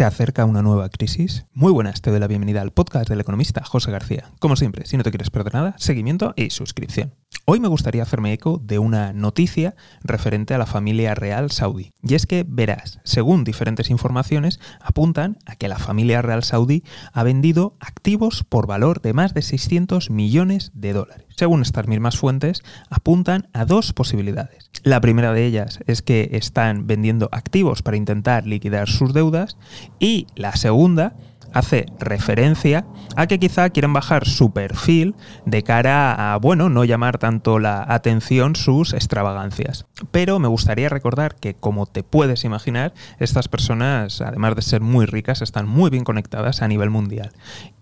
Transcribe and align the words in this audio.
¿Se 0.00 0.06
acerca 0.06 0.46
una 0.46 0.62
nueva 0.62 0.88
crisis? 0.88 1.44
Muy 1.52 1.70
buenas, 1.70 2.00
te 2.00 2.08
doy 2.08 2.20
la 2.20 2.26
bienvenida 2.26 2.62
al 2.62 2.70
podcast 2.70 3.06
del 3.10 3.20
economista 3.20 3.62
José 3.62 3.90
García. 3.90 4.30
Como 4.38 4.56
siempre, 4.56 4.86
si 4.86 4.96
no 4.96 5.02
te 5.02 5.10
quieres 5.10 5.28
perder 5.28 5.52
nada, 5.52 5.74
seguimiento 5.76 6.32
y 6.36 6.48
suscripción. 6.48 7.12
Hoy 7.52 7.58
me 7.58 7.66
gustaría 7.66 8.04
hacerme 8.04 8.32
eco 8.32 8.62
de 8.64 8.78
una 8.78 9.12
noticia 9.12 9.74
referente 10.04 10.54
a 10.54 10.58
la 10.58 10.66
familia 10.66 11.16
real 11.16 11.50
saudí. 11.50 11.90
Y 12.00 12.14
es 12.14 12.24
que, 12.24 12.46
verás, 12.46 13.00
según 13.02 13.42
diferentes 13.42 13.90
informaciones, 13.90 14.60
apuntan 14.80 15.36
a 15.46 15.56
que 15.56 15.66
la 15.66 15.80
familia 15.80 16.22
real 16.22 16.44
saudí 16.44 16.84
ha 17.12 17.24
vendido 17.24 17.76
activos 17.80 18.44
por 18.48 18.68
valor 18.68 19.02
de 19.02 19.14
más 19.14 19.34
de 19.34 19.42
600 19.42 20.10
millones 20.10 20.70
de 20.74 20.92
dólares. 20.92 21.26
Según 21.36 21.62
estas 21.62 21.88
mismas 21.88 22.16
fuentes, 22.16 22.62
apuntan 22.88 23.48
a 23.52 23.64
dos 23.64 23.92
posibilidades. 23.94 24.70
La 24.84 25.00
primera 25.00 25.32
de 25.32 25.44
ellas 25.44 25.80
es 25.88 26.02
que 26.02 26.28
están 26.34 26.86
vendiendo 26.86 27.28
activos 27.32 27.82
para 27.82 27.96
intentar 27.96 28.46
liquidar 28.46 28.88
sus 28.88 29.12
deudas 29.12 29.56
y 29.98 30.28
la 30.36 30.54
segunda 30.54 31.16
hace 31.52 31.86
referencia 31.98 32.84
a 33.16 33.26
que 33.26 33.38
quizá 33.38 33.70
quieren 33.70 33.92
bajar 33.92 34.26
su 34.26 34.52
perfil 34.52 35.14
de 35.46 35.62
cara 35.62 36.34
a, 36.34 36.36
bueno, 36.38 36.68
no 36.68 36.84
llamar 36.84 37.18
tanto 37.18 37.58
la 37.58 37.84
atención 37.88 38.56
sus 38.56 38.92
extravagancias. 38.92 39.86
Pero 40.10 40.38
me 40.38 40.48
gustaría 40.48 40.88
recordar 40.88 41.34
que, 41.34 41.54
como 41.54 41.86
te 41.86 42.02
puedes 42.02 42.44
imaginar, 42.44 42.92
estas 43.18 43.48
personas, 43.48 44.20
además 44.20 44.56
de 44.56 44.62
ser 44.62 44.80
muy 44.80 45.06
ricas, 45.06 45.42
están 45.42 45.68
muy 45.68 45.90
bien 45.90 46.04
conectadas 46.04 46.62
a 46.62 46.68
nivel 46.68 46.90
mundial. 46.90 47.32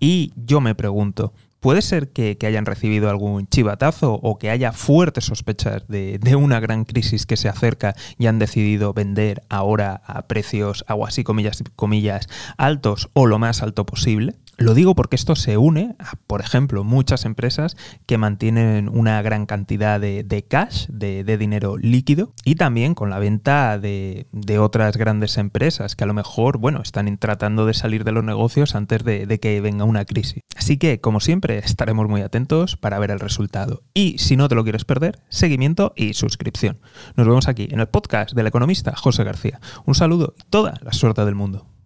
Y 0.00 0.32
yo 0.36 0.60
me 0.60 0.74
pregunto, 0.74 1.32
Puede 1.60 1.82
ser 1.82 2.10
que, 2.10 2.38
hayan 2.46 2.66
recibido 2.66 3.10
algún 3.10 3.48
chivatazo 3.48 4.14
o 4.14 4.38
que 4.38 4.50
haya 4.50 4.72
fuertes 4.72 5.24
sospechas 5.24 5.88
de, 5.88 6.18
una 6.36 6.60
gran 6.60 6.84
crisis 6.84 7.26
que 7.26 7.36
se 7.36 7.48
acerca 7.48 7.96
y 8.16 8.26
han 8.26 8.38
decidido 8.38 8.92
vender 8.92 9.42
ahora 9.48 10.00
a 10.06 10.28
precios, 10.28 10.84
algo 10.86 11.06
así 11.06 11.24
comillas, 11.24 11.64
comillas, 11.74 12.28
altos 12.56 13.10
o 13.12 13.26
lo 13.26 13.38
más 13.40 13.62
alto 13.62 13.84
posible. 13.86 14.36
Lo 14.60 14.74
digo 14.74 14.96
porque 14.96 15.14
esto 15.14 15.36
se 15.36 15.56
une 15.56 15.94
a, 16.00 16.16
por 16.26 16.40
ejemplo, 16.40 16.82
muchas 16.82 17.24
empresas 17.24 17.76
que 18.06 18.18
mantienen 18.18 18.88
una 18.88 19.22
gran 19.22 19.46
cantidad 19.46 20.00
de, 20.00 20.46
cash, 20.48 20.88
de, 20.88 21.38
dinero 21.38 21.76
líquido, 21.76 22.32
y 22.44 22.56
también 22.56 22.96
con 22.96 23.08
la 23.08 23.20
venta 23.20 23.78
de, 23.78 24.26
otras 24.58 24.96
grandes 24.96 25.38
empresas 25.38 25.94
que 25.94 26.02
a 26.02 26.08
lo 26.08 26.14
mejor, 26.14 26.58
bueno, 26.58 26.82
están 26.82 27.18
tratando 27.18 27.66
de 27.66 27.74
salir 27.74 28.02
de 28.02 28.10
los 28.10 28.24
negocios 28.24 28.74
antes 28.74 29.04
de, 29.04 29.38
que 29.38 29.60
venga 29.60 29.84
una 29.84 30.04
crisis. 30.04 30.42
Así 30.56 30.76
que, 30.76 31.00
como 31.00 31.20
siempre, 31.20 31.58
estaremos 31.58 32.08
muy 32.08 32.22
atentos 32.22 32.76
para 32.76 32.98
ver 32.98 33.12
el 33.12 33.20
resultado. 33.20 33.84
Y 33.94 34.18
si 34.18 34.36
no 34.36 34.48
te 34.48 34.56
lo 34.56 34.64
quieres 34.64 34.84
perder, 34.84 35.20
seguimiento 35.28 35.92
y 35.94 36.14
suscripción. 36.14 36.80
Nos 37.14 37.28
vemos 37.28 37.46
aquí 37.46 37.68
en 37.70 37.78
el 37.78 37.86
podcast 37.86 38.32
del 38.32 38.48
economista 38.48 38.96
José 38.96 39.22
García. 39.22 39.60
Un 39.86 39.94
saludo 39.94 40.34
y 40.36 40.42
toda 40.50 40.80
la 40.82 40.92
suerte 40.92 41.24
del 41.24 41.36
mundo 41.36 41.77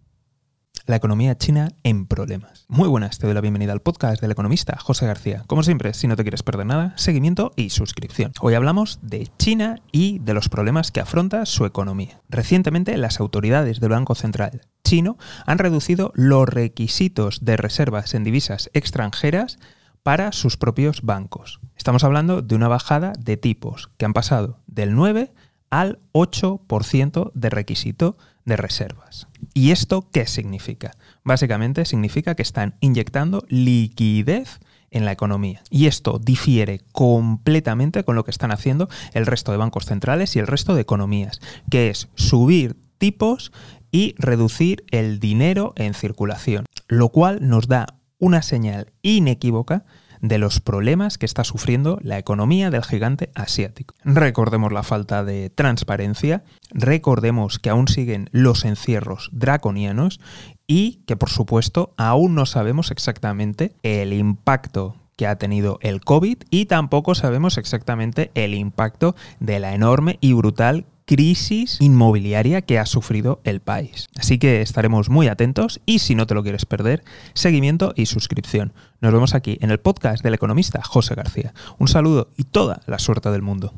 la 0.85 0.97
economía 0.97 1.37
china 1.37 1.69
en 1.83 2.07
problemas. 2.07 2.65
Muy 2.67 2.89
buenas, 2.89 3.17
te 3.17 3.25
doy 3.25 3.33
la 3.33 3.41
bienvenida 3.41 3.71
al 3.71 3.81
podcast 3.81 4.21
del 4.21 4.31
economista 4.31 4.77
José 4.77 5.05
García. 5.05 5.43
Como 5.47 5.63
siempre, 5.63 5.93
si 5.93 6.07
no 6.07 6.15
te 6.15 6.23
quieres 6.23 6.43
perder 6.43 6.65
nada, 6.65 6.93
seguimiento 6.97 7.53
y 7.55 7.69
suscripción. 7.69 8.33
Hoy 8.41 8.53
hablamos 8.53 8.99
de 9.01 9.29
China 9.37 9.79
y 9.91 10.19
de 10.19 10.33
los 10.33 10.49
problemas 10.49 10.91
que 10.91 10.99
afronta 10.99 11.45
su 11.45 11.65
economía. 11.65 12.21
Recientemente, 12.27 12.97
las 12.97 13.19
autoridades 13.19 13.79
del 13.79 13.91
Banco 13.91 14.15
Central 14.15 14.61
chino 14.83 15.17
han 15.45 15.57
reducido 15.57 16.11
los 16.15 16.49
requisitos 16.49 17.45
de 17.45 17.55
reservas 17.55 18.13
en 18.13 18.25
divisas 18.25 18.69
extranjeras 18.73 19.59
para 20.03 20.33
sus 20.33 20.57
propios 20.57 21.01
bancos. 21.01 21.61
Estamos 21.77 22.03
hablando 22.03 22.41
de 22.41 22.55
una 22.55 22.67
bajada 22.67 23.13
de 23.17 23.37
tipos 23.37 23.89
que 23.97 24.05
han 24.05 24.13
pasado 24.13 24.59
del 24.67 24.95
9 24.95 25.33
al 25.73 25.97
8% 26.11 27.31
de 27.33 27.49
requisito 27.49 28.15
de 28.45 28.57
reservas. 28.57 29.27
¿Y 29.55 29.71
esto 29.71 30.07
qué 30.11 30.27
significa? 30.27 30.91
Básicamente 31.23 31.85
significa 31.85 32.35
que 32.35 32.43
están 32.43 32.75
inyectando 32.79 33.43
liquidez 33.49 34.59
en 34.91 35.05
la 35.05 35.13
economía. 35.13 35.63
Y 35.71 35.87
esto 35.87 36.19
difiere 36.19 36.81
completamente 36.91 38.03
con 38.03 38.15
lo 38.15 38.23
que 38.23 38.29
están 38.29 38.51
haciendo 38.51 38.87
el 39.13 39.25
resto 39.25 39.51
de 39.51 39.57
bancos 39.57 39.87
centrales 39.87 40.35
y 40.35 40.39
el 40.39 40.45
resto 40.45 40.75
de 40.75 40.81
economías, 40.81 41.39
que 41.71 41.89
es 41.89 42.07
subir 42.13 42.77
tipos 42.99 43.51
y 43.91 44.13
reducir 44.19 44.85
el 44.91 45.19
dinero 45.19 45.73
en 45.75 45.95
circulación, 45.95 46.65
lo 46.87 47.09
cual 47.09 47.39
nos 47.41 47.67
da 47.67 47.87
una 48.19 48.43
señal 48.43 48.93
inequívoca 49.01 49.85
de 50.23 50.37
los 50.37 50.61
problemas 50.61 51.17
que 51.17 51.25
está 51.25 51.43
sufriendo 51.43 51.99
la 52.01 52.17
economía 52.17 52.71
del 52.71 52.83
gigante 52.83 53.29
asiático. 53.35 53.93
Recordemos 54.05 54.71
la 54.71 54.81
falta 54.81 55.25
de 55.25 55.49
transparencia, 55.49 56.45
recordemos 56.71 57.59
que 57.59 57.69
aún 57.69 57.89
siguen 57.89 58.29
los 58.31 58.63
encierros 58.63 59.29
draconianos 59.33 60.21
y 60.65 61.03
que 61.05 61.17
por 61.17 61.29
supuesto 61.29 61.93
aún 61.97 62.35
no 62.35 62.45
sabemos 62.45 62.89
exactamente 62.89 63.75
el 63.83 64.13
impacto 64.13 64.95
que 65.17 65.27
ha 65.27 65.35
tenido 65.35 65.77
el 65.81 65.99
COVID 65.99 66.37
y 66.49 66.65
tampoco 66.67 67.15
sabemos 67.15 67.57
exactamente 67.57 68.31
el 68.33 68.53
impacto 68.53 69.15
de 69.41 69.59
la 69.59 69.75
enorme 69.75 70.17
y 70.21 70.31
brutal 70.31 70.85
crisis 71.05 71.77
inmobiliaria 71.79 72.61
que 72.61 72.79
ha 72.79 72.85
sufrido 72.85 73.41
el 73.43 73.59
país. 73.59 74.07
Así 74.15 74.39
que 74.39 74.61
estaremos 74.61 75.09
muy 75.09 75.27
atentos 75.27 75.81
y 75.85 75.99
si 75.99 76.15
no 76.15 76.27
te 76.27 76.33
lo 76.33 76.43
quieres 76.43 76.65
perder, 76.65 77.03
seguimiento 77.33 77.93
y 77.95 78.05
suscripción. 78.05 78.73
Nos 79.01 79.13
vemos 79.13 79.33
aquí 79.33 79.57
en 79.61 79.71
el 79.71 79.79
podcast 79.79 80.23
del 80.23 80.33
economista 80.33 80.81
José 80.83 81.15
García. 81.15 81.53
Un 81.77 81.87
saludo 81.87 82.29
y 82.37 82.43
toda 82.43 82.81
la 82.87 82.99
suerte 82.99 83.29
del 83.31 83.41
mundo. 83.41 83.73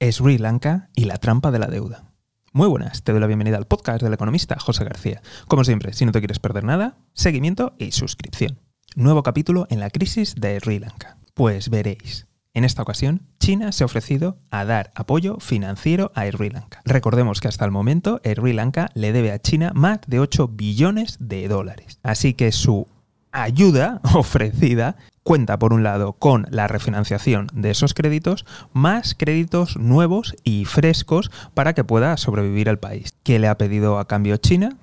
Sri 0.00 0.38
Lanka 0.38 0.90
y 0.94 1.04
la 1.04 1.16
trampa 1.18 1.50
de 1.50 1.58
la 1.58 1.68
deuda. 1.68 2.12
Muy 2.52 2.68
buenas, 2.68 3.02
te 3.02 3.12
doy 3.12 3.20
la 3.20 3.26
bienvenida 3.26 3.58
al 3.58 3.66
podcast 3.66 4.02
del 4.02 4.14
economista 4.14 4.58
José 4.58 4.84
García. 4.84 5.20
Como 5.46 5.64
siempre, 5.64 5.92
si 5.92 6.06
no 6.06 6.12
te 6.12 6.20
quieres 6.20 6.38
perder 6.38 6.64
nada, 6.64 6.96
seguimiento 7.12 7.74
y 7.78 7.92
suscripción. 7.92 8.60
Nuevo 8.94 9.22
capítulo 9.22 9.66
en 9.68 9.80
la 9.80 9.90
crisis 9.90 10.34
de 10.36 10.58
Sri 10.60 10.78
Lanka. 10.78 11.18
Pues 11.34 11.68
veréis. 11.68 12.25
En 12.56 12.64
esta 12.64 12.80
ocasión, 12.80 13.20
China 13.38 13.70
se 13.70 13.84
ha 13.84 13.86
ofrecido 13.86 14.38
a 14.50 14.64
dar 14.64 14.90
apoyo 14.94 15.36
financiero 15.40 16.10
a 16.14 16.24
Sri 16.24 16.48
Lanka. 16.48 16.80
Recordemos 16.86 17.42
que 17.42 17.48
hasta 17.48 17.66
el 17.66 17.70
momento 17.70 18.18
Sri 18.24 18.54
Lanka 18.54 18.88
le 18.94 19.12
debe 19.12 19.30
a 19.30 19.38
China 19.38 19.72
más 19.74 20.00
de 20.06 20.20
8 20.20 20.48
billones 20.48 21.18
de 21.20 21.48
dólares. 21.48 22.00
Así 22.02 22.32
que 22.32 22.52
su 22.52 22.86
ayuda 23.30 24.00
ofrecida 24.14 24.96
cuenta 25.22 25.58
por 25.58 25.74
un 25.74 25.82
lado 25.82 26.14
con 26.14 26.46
la 26.48 26.66
refinanciación 26.66 27.48
de 27.52 27.72
esos 27.72 27.92
créditos 27.92 28.46
más 28.72 29.14
créditos 29.14 29.76
nuevos 29.76 30.34
y 30.42 30.64
frescos 30.64 31.30
para 31.52 31.74
que 31.74 31.84
pueda 31.84 32.16
sobrevivir 32.16 32.68
el 32.68 32.78
país. 32.78 33.12
¿Qué 33.22 33.38
le 33.38 33.48
ha 33.48 33.58
pedido 33.58 33.98
a 33.98 34.08
cambio 34.08 34.38
China? 34.38 34.78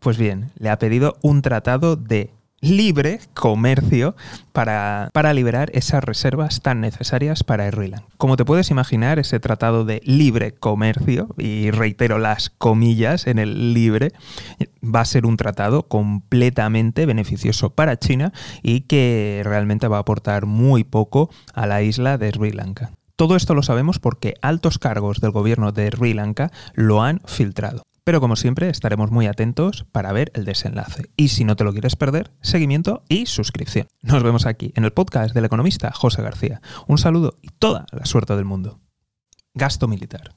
Pues 0.00 0.18
bien, 0.18 0.50
le 0.56 0.70
ha 0.70 0.80
pedido 0.80 1.16
un 1.22 1.40
tratado 1.40 1.94
de 1.94 2.32
libre 2.62 3.20
comercio 3.34 4.16
para, 4.52 5.10
para, 5.12 5.34
liberar 5.34 5.70
esas 5.74 6.02
reservas 6.02 6.62
tan 6.62 6.80
necesarias 6.80 7.44
para 7.44 7.70
Sri 7.70 7.88
Lanka. 7.88 8.06
Como 8.16 8.36
te 8.36 8.44
puedes 8.44 8.70
imaginar, 8.70 9.18
ese 9.18 9.40
tratado 9.40 9.84
de 9.84 10.00
libre 10.04 10.54
comercio, 10.54 11.28
y 11.36 11.70
reitero 11.70 12.18
las 12.18 12.50
comillas 12.50 13.26
en 13.26 13.38
el 13.38 13.74
libre, 13.74 14.12
va 14.82 15.00
a 15.00 15.04
ser 15.04 15.26
un 15.26 15.36
tratado 15.36 15.88
completamente 15.88 17.04
beneficioso 17.04 17.70
para 17.70 17.98
China 17.98 18.32
y 18.62 18.82
que 18.82 19.42
realmente 19.44 19.88
va 19.88 19.98
a 19.98 20.00
aportar 20.00 20.46
muy 20.46 20.84
poco 20.84 21.30
a 21.52 21.66
la 21.66 21.82
isla 21.82 22.16
de 22.16 22.30
Sri 22.30 22.52
Lanka. 22.52 22.92
Todo 23.16 23.36
esto 23.36 23.54
lo 23.54 23.62
sabemos 23.62 23.98
porque 23.98 24.34
altos 24.40 24.78
cargos 24.78 25.20
del 25.20 25.32
gobierno 25.32 25.72
de 25.72 25.90
Sri 25.90 26.14
Lanka 26.14 26.50
lo 26.74 27.02
han 27.02 27.20
filtrado. 27.26 27.82
Pero 28.04 28.20
como 28.20 28.34
siempre 28.34 28.68
estaremos 28.68 29.12
muy 29.12 29.28
atentos 29.28 29.86
para 29.92 30.12
ver 30.12 30.32
el 30.34 30.44
desenlace. 30.44 31.10
Y 31.16 31.28
si 31.28 31.44
no 31.44 31.54
te 31.54 31.62
lo 31.62 31.72
quieres 31.72 31.94
perder, 31.94 32.32
seguimiento 32.40 33.04
y 33.08 33.26
suscripción. 33.26 33.86
Nos 34.02 34.24
vemos 34.24 34.44
aquí 34.44 34.72
en 34.74 34.84
el 34.84 34.92
podcast 34.92 35.34
del 35.34 35.44
economista 35.44 35.92
José 35.92 36.20
García. 36.20 36.60
Un 36.88 36.98
saludo 36.98 37.38
y 37.42 37.48
toda 37.50 37.86
la 37.92 38.04
suerte 38.04 38.34
del 38.34 38.44
mundo. 38.44 38.80
Gasto 39.54 39.86
militar. 39.86 40.34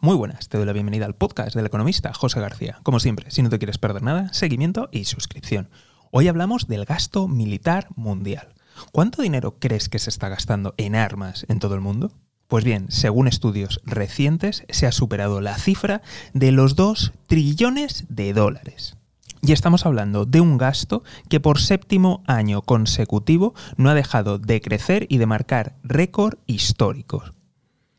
Muy 0.00 0.16
buenas, 0.16 0.48
te 0.48 0.58
doy 0.58 0.66
la 0.66 0.72
bienvenida 0.72 1.06
al 1.06 1.14
podcast 1.14 1.54
del 1.54 1.66
economista 1.66 2.12
José 2.12 2.40
García. 2.40 2.80
Como 2.82 2.98
siempre, 2.98 3.30
si 3.30 3.42
no 3.42 3.48
te 3.48 3.58
quieres 3.58 3.78
perder 3.78 4.02
nada, 4.02 4.32
seguimiento 4.32 4.88
y 4.90 5.04
suscripción. 5.04 5.70
Hoy 6.10 6.26
hablamos 6.26 6.66
del 6.66 6.84
gasto 6.84 7.28
militar 7.28 7.86
mundial. 7.94 8.54
¿Cuánto 8.90 9.22
dinero 9.22 9.58
crees 9.60 9.88
que 9.88 10.00
se 10.00 10.10
está 10.10 10.28
gastando 10.28 10.74
en 10.78 10.96
armas 10.96 11.46
en 11.48 11.60
todo 11.60 11.76
el 11.76 11.80
mundo? 11.80 12.12
Pues 12.48 12.64
bien, 12.64 12.86
según 12.90 13.26
estudios 13.26 13.80
recientes, 13.84 14.64
se 14.68 14.86
ha 14.86 14.92
superado 14.92 15.40
la 15.40 15.56
cifra 15.56 16.02
de 16.34 16.52
los 16.52 16.76
2 16.76 17.12
trillones 17.26 18.04
de 18.08 18.32
dólares. 18.32 18.96
Y 19.40 19.52
estamos 19.52 19.84
hablando 19.84 20.24
de 20.24 20.40
un 20.40 20.56
gasto 20.56 21.02
que 21.28 21.40
por 21.40 21.60
séptimo 21.60 22.22
año 22.26 22.62
consecutivo 22.62 23.54
no 23.76 23.90
ha 23.90 23.94
dejado 23.94 24.38
de 24.38 24.60
crecer 24.60 25.06
y 25.10 25.18
de 25.18 25.26
marcar 25.26 25.76
récord 25.82 26.38
históricos. 26.46 27.32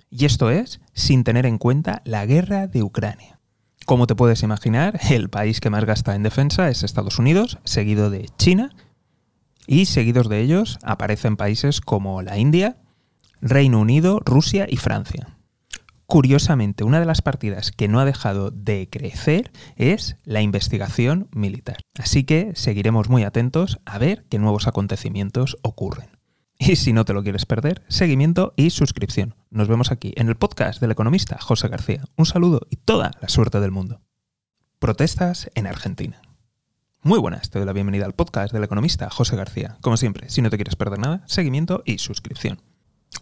Y 0.10 0.26
esto 0.26 0.50
es 0.50 0.80
sin 0.94 1.24
tener 1.24 1.46
en 1.46 1.58
cuenta 1.58 2.02
la 2.06 2.26
guerra 2.26 2.68
de 2.68 2.82
Ucrania. 2.82 3.40
Como 3.86 4.08
te 4.08 4.16
puedes 4.16 4.42
imaginar, 4.42 5.00
el 5.10 5.30
país 5.30 5.60
que 5.60 5.70
más 5.70 5.86
gasta 5.86 6.16
en 6.16 6.24
defensa 6.24 6.70
es 6.70 6.84
Estados 6.84 7.20
Unidos, 7.20 7.60
seguido 7.64 8.10
de 8.10 8.30
China, 8.38 8.72
y 9.68 9.86
seguidos 9.86 10.30
de 10.30 10.42
ellos 10.42 10.80
aparecen 10.82 11.38
países 11.38 11.82
como 11.82 12.22
la 12.22 12.38
India, 12.38 12.78
Reino 13.48 13.80
Unido, 13.80 14.24
Rusia 14.26 14.66
y 14.68 14.78
Francia. 14.78 15.38
Curiosamente, 16.08 16.84
una 16.84 17.00
de 17.00 17.06
las 17.06 17.22
partidas 17.22 17.72
que 17.72 17.88
no 17.88 18.00
ha 18.00 18.06
dejado 18.06 18.50
de 18.50 18.90
crecer 18.90 19.52
es 19.76 20.18
la 20.24 20.42
investigación 20.42 21.30
militar. 21.32 21.78
Así 21.96 22.24
que 22.24 22.54
seguiremos 22.56 23.08
muy 23.08 23.24
atentos 23.24 23.80
a 23.86 24.00
ver 24.00 24.26
qué 24.32 24.40
nuevos 24.40 24.66
acontecimientos 24.66 25.60
ocurren. 25.62 26.10
Y 26.58 26.78
si 26.78 26.92
no 26.92 27.06
te 27.06 27.14
lo 27.14 27.22
quieres 27.22 27.46
perder, 27.46 27.84
seguimiento 27.88 28.56
y 28.56 28.72
suscripción. 28.72 29.36
Nos 29.52 29.68
vemos 29.68 29.92
aquí 29.92 30.14
en 30.18 30.28
el 30.28 30.38
podcast 30.38 30.82
del 30.82 30.92
economista 30.92 31.38
José 31.40 31.68
García. 31.68 32.04
Un 32.18 32.26
saludo 32.26 32.62
y 32.72 32.78
toda 32.78 33.12
la 33.22 33.30
suerte 33.30 33.60
del 33.60 33.70
mundo. 33.70 34.02
Protestas 34.80 35.52
en 35.54 35.68
Argentina. 35.68 36.20
Muy 37.04 37.20
buenas, 37.20 37.52
te 37.52 37.60
doy 37.60 37.68
la 37.68 37.74
bienvenida 37.74 38.06
al 38.06 38.14
podcast 38.14 38.52
del 38.52 38.64
economista 38.64 39.12
José 39.12 39.36
García. 39.36 39.78
Como 39.82 39.98
siempre, 39.98 40.32
si 40.32 40.42
no 40.42 40.50
te 40.50 40.58
quieres 40.58 40.76
perder 40.76 40.98
nada, 40.98 41.22
seguimiento 41.28 41.84
y 41.86 42.00
suscripción. 42.00 42.58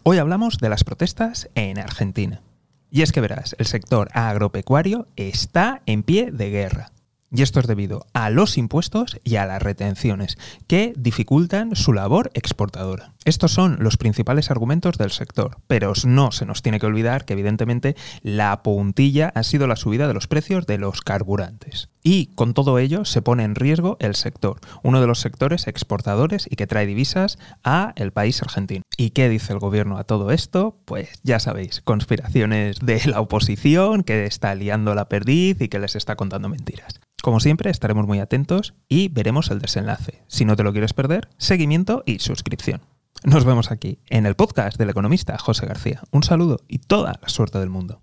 Hoy 0.02 0.18
hablamos 0.18 0.58
de 0.58 0.68
las 0.68 0.84
protestas 0.84 1.48
en 1.54 1.78
Argentina. 1.78 2.42
Y 2.90 3.02
es 3.02 3.12
que 3.12 3.20
verás, 3.20 3.56
el 3.58 3.66
sector 3.66 4.08
agropecuario 4.12 5.06
está 5.16 5.82
en 5.86 6.02
pie 6.02 6.30
de 6.30 6.50
guerra. 6.50 6.92
Y 7.30 7.42
esto 7.42 7.58
es 7.60 7.66
debido 7.66 8.06
a 8.12 8.30
los 8.30 8.58
impuestos 8.58 9.18
y 9.24 9.36
a 9.36 9.46
las 9.46 9.62
retenciones, 9.62 10.36
que 10.66 10.92
dificultan 10.96 11.74
su 11.74 11.92
labor 11.92 12.30
exportadora. 12.34 13.13
Estos 13.24 13.52
son 13.52 13.78
los 13.80 13.96
principales 13.96 14.50
argumentos 14.50 14.98
del 14.98 15.10
sector, 15.10 15.56
pero 15.66 15.94
no 16.04 16.30
se 16.30 16.44
nos 16.44 16.60
tiene 16.60 16.78
que 16.78 16.86
olvidar 16.86 17.24
que 17.24 17.32
evidentemente 17.32 17.96
la 18.22 18.62
puntilla 18.62 19.32
ha 19.34 19.42
sido 19.42 19.66
la 19.66 19.76
subida 19.76 20.06
de 20.06 20.12
los 20.12 20.26
precios 20.26 20.66
de 20.66 20.76
los 20.76 21.00
carburantes. 21.00 21.88
Y 22.02 22.26
con 22.34 22.52
todo 22.52 22.78
ello 22.78 23.06
se 23.06 23.22
pone 23.22 23.44
en 23.44 23.54
riesgo 23.54 23.96
el 23.98 24.14
sector, 24.14 24.60
uno 24.82 25.00
de 25.00 25.06
los 25.06 25.20
sectores 25.20 25.66
exportadores 25.66 26.46
y 26.50 26.56
que 26.56 26.66
trae 26.66 26.84
divisas 26.84 27.38
a 27.64 27.94
el 27.96 28.12
país 28.12 28.42
argentino. 28.42 28.82
¿Y 28.98 29.10
qué 29.10 29.30
dice 29.30 29.54
el 29.54 29.58
gobierno 29.58 29.96
a 29.96 30.04
todo 30.04 30.30
esto? 30.30 30.76
Pues 30.84 31.08
ya 31.22 31.40
sabéis, 31.40 31.80
conspiraciones 31.80 32.80
de 32.80 33.00
la 33.06 33.20
oposición 33.20 34.02
que 34.02 34.26
está 34.26 34.54
liando 34.54 34.94
la 34.94 35.08
perdiz 35.08 35.62
y 35.62 35.68
que 35.68 35.78
les 35.78 35.96
está 35.96 36.16
contando 36.16 36.50
mentiras. 36.50 37.00
Como 37.22 37.40
siempre, 37.40 37.70
estaremos 37.70 38.06
muy 38.06 38.18
atentos 38.18 38.74
y 38.86 39.08
veremos 39.08 39.50
el 39.50 39.60
desenlace. 39.60 40.22
Si 40.28 40.44
no 40.44 40.56
te 40.56 40.62
lo 40.62 40.72
quieres 40.72 40.92
perder, 40.92 41.30
seguimiento 41.38 42.02
y 42.04 42.18
suscripción. 42.18 42.82
Nos 43.22 43.44
vemos 43.44 43.70
aquí, 43.70 44.00
en 44.10 44.26
el 44.26 44.34
podcast 44.34 44.76
del 44.76 44.90
economista 44.90 45.38
José 45.38 45.64
García. 45.66 46.02
Un 46.10 46.22
saludo 46.22 46.60
y 46.68 46.78
toda 46.78 47.18
la 47.22 47.28
suerte 47.28 47.58
del 47.58 47.70
mundo. 47.70 48.02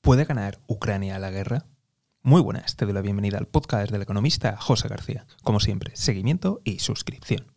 ¿Puede 0.00 0.24
ganar 0.24 0.60
Ucrania 0.66 1.18
la 1.18 1.30
guerra? 1.30 1.66
Muy 2.22 2.40
buenas, 2.40 2.76
te 2.76 2.86
doy 2.86 2.94
la 2.94 3.02
bienvenida 3.02 3.36
al 3.36 3.48
podcast 3.48 3.90
del 3.90 4.00
economista 4.00 4.56
José 4.56 4.88
García. 4.88 5.26
Como 5.42 5.60
siempre, 5.60 5.94
seguimiento 5.94 6.62
y 6.64 6.78
suscripción. 6.78 7.53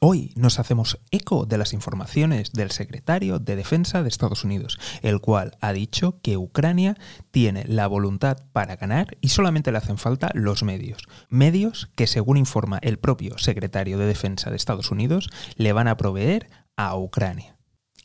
Hoy 0.00 0.32
nos 0.36 0.60
hacemos 0.60 1.00
eco 1.10 1.44
de 1.44 1.58
las 1.58 1.72
informaciones 1.72 2.52
del 2.52 2.70
secretario 2.70 3.40
de 3.40 3.56
Defensa 3.56 4.02
de 4.02 4.08
Estados 4.08 4.44
Unidos, 4.44 4.78
el 5.02 5.20
cual 5.20 5.56
ha 5.60 5.72
dicho 5.72 6.20
que 6.22 6.36
Ucrania 6.36 6.96
tiene 7.32 7.64
la 7.66 7.88
voluntad 7.88 8.38
para 8.52 8.76
ganar 8.76 9.16
y 9.20 9.30
solamente 9.30 9.72
le 9.72 9.78
hacen 9.78 9.98
falta 9.98 10.30
los 10.34 10.62
medios. 10.62 11.02
Medios 11.30 11.90
que, 11.96 12.06
según 12.06 12.36
informa 12.36 12.78
el 12.82 12.98
propio 12.98 13.38
secretario 13.38 13.98
de 13.98 14.06
Defensa 14.06 14.50
de 14.50 14.56
Estados 14.56 14.92
Unidos, 14.92 15.30
le 15.56 15.72
van 15.72 15.88
a 15.88 15.96
proveer 15.96 16.48
a 16.76 16.96
Ucrania. 16.96 17.57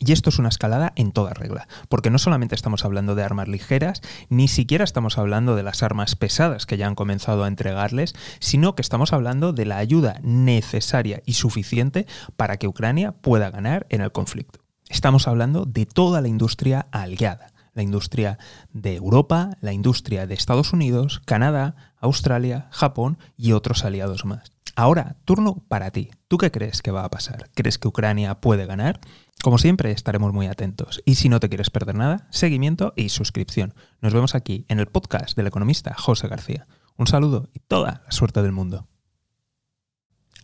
Y 0.04 0.12
esto 0.12 0.28
es 0.28 0.38
una 0.38 0.50
escalada 0.50 0.92
en 0.96 1.12
toda 1.12 1.32
regla, 1.32 1.66
porque 1.88 2.10
no 2.10 2.18
solamente 2.18 2.54
estamos 2.54 2.84
hablando 2.84 3.14
de 3.14 3.22
armas 3.22 3.48
ligeras, 3.48 4.02
ni 4.28 4.48
siquiera 4.48 4.84
estamos 4.84 5.16
hablando 5.16 5.56
de 5.56 5.62
las 5.62 5.82
armas 5.82 6.14
pesadas 6.14 6.66
que 6.66 6.76
ya 6.76 6.86
han 6.86 6.94
comenzado 6.94 7.44
a 7.44 7.48
entregarles, 7.48 8.14
sino 8.38 8.74
que 8.74 8.82
estamos 8.82 9.14
hablando 9.14 9.54
de 9.54 9.64
la 9.64 9.78
ayuda 9.78 10.20
necesaria 10.22 11.22
y 11.24 11.34
suficiente 11.34 12.06
para 12.36 12.58
que 12.58 12.68
Ucrania 12.68 13.12
pueda 13.12 13.50
ganar 13.50 13.86
en 13.88 14.02
el 14.02 14.12
conflicto. 14.12 14.60
Estamos 14.90 15.26
hablando 15.26 15.64
de 15.64 15.86
toda 15.86 16.20
la 16.20 16.28
industria 16.28 16.86
aliada, 16.90 17.52
la 17.72 17.82
industria 17.82 18.38
de 18.72 18.96
Europa, 18.96 19.56
la 19.60 19.72
industria 19.72 20.26
de 20.26 20.34
Estados 20.34 20.74
Unidos, 20.74 21.22
Canadá, 21.24 21.76
Australia, 21.96 22.68
Japón 22.70 23.16
y 23.38 23.52
otros 23.52 23.84
aliados 23.84 24.26
más. 24.26 24.52
Ahora, 24.76 25.16
turno 25.24 25.62
para 25.68 25.92
ti. 25.92 26.10
¿Tú 26.26 26.36
qué 26.36 26.50
crees 26.50 26.82
que 26.82 26.90
va 26.90 27.04
a 27.04 27.10
pasar? 27.10 27.48
¿Crees 27.54 27.78
que 27.78 27.86
Ucrania 27.86 28.40
puede 28.40 28.66
ganar? 28.66 29.00
Como 29.44 29.58
siempre, 29.58 29.90
estaremos 29.90 30.32
muy 30.32 30.46
atentos. 30.46 31.02
Y 31.04 31.16
si 31.16 31.28
no 31.28 31.38
te 31.38 31.50
quieres 31.50 31.68
perder 31.68 31.96
nada, 31.96 32.26
seguimiento 32.30 32.94
y 32.96 33.10
suscripción. 33.10 33.74
Nos 34.00 34.14
vemos 34.14 34.34
aquí 34.34 34.64
en 34.68 34.80
el 34.80 34.86
podcast 34.86 35.36
del 35.36 35.46
economista 35.46 35.92
José 35.92 36.28
García. 36.28 36.66
Un 36.96 37.08
saludo 37.08 37.50
y 37.52 37.58
toda 37.58 38.00
la 38.06 38.10
suerte 38.10 38.40
del 38.40 38.52
mundo. 38.52 38.88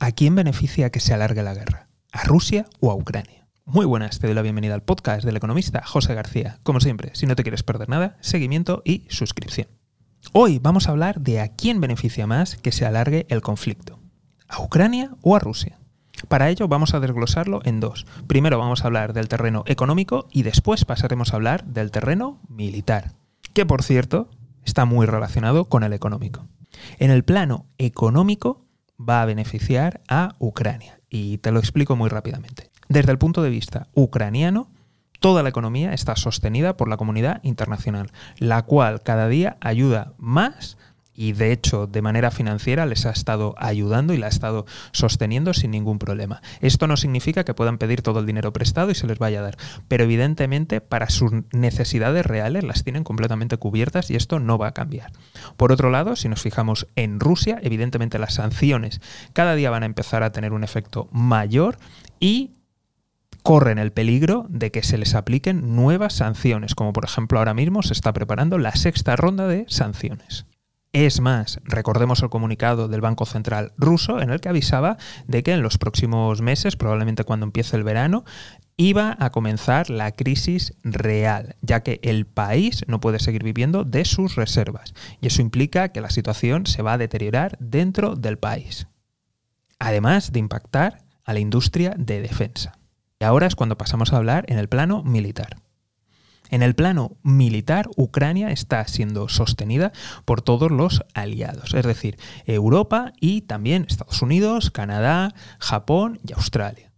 ¿A 0.00 0.12
quién 0.12 0.35
beneficia 0.35 0.91
que 0.91 1.00
se 1.00 1.14
alargue 1.14 1.43
la 1.43 1.55
guerra? 1.55 1.88
¿A 2.12 2.25
Rusia 2.25 2.67
o 2.81 2.91
a 2.91 2.94
Ucrania? 2.94 3.49
Muy 3.64 3.87
buenas, 3.87 4.19
te 4.19 4.26
doy 4.26 4.35
la 4.35 4.43
bienvenida 4.43 4.75
al 4.75 4.82
podcast 4.82 5.25
del 5.25 5.38
economista 5.38 5.82
José 5.82 6.14
García. 6.14 6.61
Como 6.62 6.81
siempre, 6.81 7.12
si 7.14 7.25
no 7.25 7.37
te 7.37 7.43
quieres 7.43 7.62
perder 7.62 7.88
nada, 7.88 8.19
seguimiento 8.20 8.82
y 8.85 9.06
suscripción. 9.08 9.69
Hoy 10.35 10.58
vamos 10.58 10.88
a 10.88 10.91
hablar 10.91 11.23
de 11.23 11.41
a 11.41 11.49
quién 11.49 11.81
beneficia 11.81 12.26
más 12.26 12.56
que 12.56 12.70
se 12.70 12.85
alargue 12.85 13.25
el 13.31 13.41
conflicto. 13.41 13.99
¿A 14.47 14.61
Ucrania 14.61 15.17
o 15.23 15.37
a 15.37 15.38
Rusia? 15.38 15.80
Para 16.28 16.49
ello 16.49 16.69
vamos 16.69 16.94
a 16.94 17.00
desglosarlo 17.00 17.61
en 17.64 17.81
dos. 17.81 18.06
Primero 18.26 18.58
vamos 18.58 18.82
a 18.82 18.87
hablar 18.87 19.12
del 19.12 19.28
terreno 19.28 19.62
económico 19.67 20.26
y 20.31 20.43
después 20.43 20.84
pasaremos 20.84 21.32
a 21.32 21.37
hablar 21.37 21.64
del 21.64 21.90
terreno 21.90 22.40
militar, 22.49 23.12
que 23.52 23.67
por 23.67 23.82
cierto 23.82 24.28
está 24.64 24.84
muy 24.84 25.06
relacionado 25.06 25.67
con 25.67 25.82
el 25.82 25.93
económico. 25.93 26.46
En 26.99 27.11
el 27.11 27.25
plano 27.25 27.67
económico 27.78 28.64
va 28.99 29.22
a 29.22 29.26
beneficiar 29.26 30.00
a 30.08 30.37
Ucrania 30.38 31.00
y 31.08 31.38
te 31.38 31.50
lo 31.50 31.58
explico 31.58 31.96
muy 31.96 32.08
rápidamente. 32.08 32.70
Desde 32.88 33.12
el 33.12 33.19
punto 33.19 33.43
de 33.43 33.50
vista 33.50 33.88
ucraniano, 33.94 34.70
toda 35.20 35.43
la 35.43 35.49
economía 35.49 35.93
está 35.93 36.16
sostenida 36.16 36.76
por 36.76 36.88
la 36.88 36.96
comunidad 36.96 37.40
internacional, 37.43 38.11
la 38.38 38.62
cual 38.62 39.02
cada 39.02 39.28
día 39.28 39.56
ayuda 39.61 40.12
más 40.19 40.76
y 41.20 41.34
de 41.34 41.52
hecho 41.52 41.87
de 41.87 42.00
manera 42.00 42.31
financiera 42.31 42.87
les 42.87 43.05
ha 43.05 43.11
estado 43.11 43.55
ayudando 43.58 44.14
y 44.14 44.17
la 44.17 44.25
ha 44.25 44.31
estado 44.31 44.64
sosteniendo 44.93 45.52
sin 45.52 45.70
ningún 45.70 45.99
problema. 45.99 46.40
Esto 46.62 46.87
no 46.87 46.96
significa 46.96 47.44
que 47.44 47.52
puedan 47.52 47.76
pedir 47.76 48.00
todo 48.00 48.20
el 48.20 48.26
dinero 48.26 48.55
prestado 48.55 48.90
y 48.90 48.94
se 48.94 49.06
les 49.06 49.19
vaya 49.19 49.40
a 49.40 49.43
dar, 49.43 49.58
pero 49.87 50.05
evidentemente 50.05 50.81
para 50.81 51.11
sus 51.11 51.31
necesidades 51.52 52.25
reales 52.25 52.64
las 52.64 52.84
tienen 52.84 53.05
completamente 53.05 53.58
cubiertas 53.58 54.11
y 54.11 54.17
esto 54.17 54.40
no 54.40 54.56
va 54.56 54.69
a 54.69 54.72
cambiar. 54.72 55.12
Por 55.58 55.72
otro 55.72 55.90
lado, 55.90 56.17
si 56.17 56.31
nos 56.31 56.40
fijamos 56.40 56.87
en 56.96 57.20
Rusia, 57.20 57.58
evidentemente 57.62 58.19
las 58.19 58.32
sanciones 58.32 59.02
cada 59.34 59.55
día 59.55 59.69
van 59.69 59.82
a 59.82 59.87
empezar 59.87 60.23
a 60.23 60.32
tener 60.32 60.55
un 60.55 60.64
efecto 60.64 61.11
mayor 61.12 61.76
y 62.19 62.52
corren 63.43 63.78
el 63.78 63.93
peligro 63.93 64.46
de 64.49 64.70
que 64.70 64.82
se 64.82 64.96
les 64.96 65.14
apliquen 65.14 65.76
nuevas 65.76 66.14
sanciones, 66.14 66.75
como 66.75 66.94
por 66.94 67.05
ejemplo 67.05 67.38
ahora 67.38 67.52
mismo 67.52 67.82
se 67.82 67.93
está 67.93 68.14
preparando 68.14 68.56
la 68.56 68.75
sexta 68.75 69.16
ronda 69.16 69.46
de 69.49 69.66
sanciones. 69.69 70.46
Es 70.92 71.20
más, 71.20 71.60
recordemos 71.62 72.20
el 72.20 72.31
comunicado 72.31 72.88
del 72.88 73.00
Banco 73.00 73.25
Central 73.25 73.72
ruso 73.76 74.20
en 74.20 74.31
el 74.31 74.40
que 74.40 74.48
avisaba 74.48 74.97
de 75.28 75.44
que 75.44 75.52
en 75.52 75.62
los 75.62 75.78
próximos 75.78 76.42
meses, 76.42 76.75
probablemente 76.75 77.23
cuando 77.23 77.47
empiece 77.47 77.76
el 77.76 77.85
verano, 77.85 78.25
iba 78.76 79.16
a 79.20 79.30
comenzar 79.30 79.88
la 79.88 80.11
crisis 80.11 80.75
real, 80.82 81.54
ya 81.61 81.85
que 81.85 82.00
el 82.02 82.26
país 82.26 82.85
no 82.88 82.99
puede 82.99 83.20
seguir 83.20 83.44
viviendo 83.44 83.85
de 83.85 84.04
sus 84.04 84.35
reservas. 84.35 84.92
Y 85.20 85.28
eso 85.28 85.42
implica 85.42 85.90
que 85.90 86.00
la 86.00 86.11
situación 86.11 86.66
se 86.66 86.82
va 86.82 86.94
a 86.94 86.99
deteriorar 86.99 87.56
dentro 87.61 88.16
del 88.16 88.38
país. 88.38 88.88
Además 89.78 90.32
de 90.32 90.40
impactar 90.40 91.04
a 91.25 91.35
la 91.35 91.40
industria 91.40 91.94
de 91.97 92.20
defensa. 92.20 92.78
Y 93.20 93.25
ahora 93.25 93.47
es 93.47 93.54
cuando 93.54 93.78
pasamos 93.78 94.12
a 94.12 94.16
hablar 94.16 94.44
en 94.49 94.59
el 94.59 94.68
plano 94.68 95.04
militar. 95.04 95.56
En 96.50 96.62
el 96.62 96.75
plano 96.75 97.16
militar, 97.23 97.88
Ucrania 97.97 98.50
está 98.50 98.87
siendo 98.88 99.28
sostenida 99.28 99.92
por 100.25 100.42
todos 100.42 100.71
los 100.71 101.04
aliados, 101.14 101.75
es 101.75 101.87
decir, 101.87 102.19
Europa 102.45 103.12
y 103.21 103.42
también 103.42 103.87
Estados 103.88 104.21
Unidos, 104.21 104.73
Canadá, 104.73 105.33
Japón 105.61 106.19
y 106.26 106.33
Australia. 106.33 106.90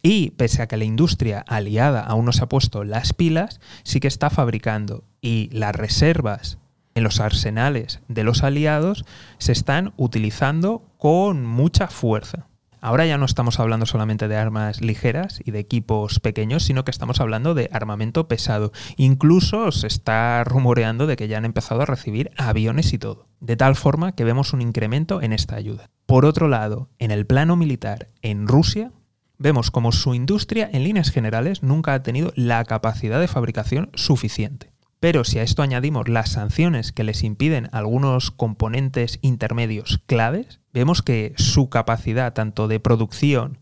Y 0.00 0.30
pese 0.30 0.62
a 0.62 0.68
que 0.68 0.76
la 0.76 0.84
industria 0.84 1.40
aliada 1.40 2.02
aún 2.02 2.26
no 2.26 2.32
se 2.32 2.44
ha 2.44 2.48
puesto 2.48 2.84
las 2.84 3.12
pilas, 3.12 3.60
sí 3.82 3.98
que 3.98 4.08
está 4.08 4.30
fabricando 4.30 5.02
y 5.20 5.48
las 5.50 5.74
reservas 5.74 6.58
en 6.94 7.02
los 7.02 7.18
arsenales 7.18 8.00
de 8.06 8.22
los 8.22 8.44
aliados 8.44 9.04
se 9.38 9.52
están 9.52 9.92
utilizando 9.96 10.84
con 10.98 11.44
mucha 11.44 11.88
fuerza. 11.88 12.46
Ahora 12.84 13.06
ya 13.06 13.16
no 13.16 13.24
estamos 13.24 13.60
hablando 13.60 13.86
solamente 13.86 14.28
de 14.28 14.36
armas 14.36 14.82
ligeras 14.82 15.40
y 15.42 15.52
de 15.52 15.58
equipos 15.58 16.20
pequeños, 16.20 16.64
sino 16.64 16.84
que 16.84 16.90
estamos 16.90 17.18
hablando 17.18 17.54
de 17.54 17.70
armamento 17.72 18.28
pesado. 18.28 18.72
Incluso 18.98 19.72
se 19.72 19.86
está 19.86 20.44
rumoreando 20.44 21.06
de 21.06 21.16
que 21.16 21.26
ya 21.26 21.38
han 21.38 21.46
empezado 21.46 21.80
a 21.80 21.86
recibir 21.86 22.30
aviones 22.36 22.92
y 22.92 22.98
todo. 22.98 23.26
De 23.40 23.56
tal 23.56 23.74
forma 23.74 24.12
que 24.12 24.24
vemos 24.24 24.52
un 24.52 24.60
incremento 24.60 25.22
en 25.22 25.32
esta 25.32 25.56
ayuda. 25.56 25.88
Por 26.04 26.26
otro 26.26 26.46
lado, 26.46 26.90
en 26.98 27.10
el 27.10 27.24
plano 27.24 27.56
militar 27.56 28.10
en 28.20 28.46
Rusia, 28.46 28.92
vemos 29.38 29.70
como 29.70 29.90
su 29.90 30.14
industria 30.14 30.68
en 30.70 30.84
líneas 30.84 31.10
generales 31.10 31.62
nunca 31.62 31.94
ha 31.94 32.02
tenido 32.02 32.34
la 32.36 32.62
capacidad 32.66 33.18
de 33.18 33.28
fabricación 33.28 33.92
suficiente. 33.94 34.73
Pero 35.04 35.22
si 35.24 35.38
a 35.38 35.42
esto 35.42 35.60
añadimos 35.60 36.08
las 36.08 36.30
sanciones 36.30 36.90
que 36.90 37.04
les 37.04 37.24
impiden 37.24 37.68
algunos 37.72 38.30
componentes 38.30 39.18
intermedios 39.20 40.00
claves, 40.06 40.60
vemos 40.72 41.02
que 41.02 41.34
su 41.36 41.68
capacidad 41.68 42.32
tanto 42.32 42.68
de 42.68 42.80
producción 42.80 43.58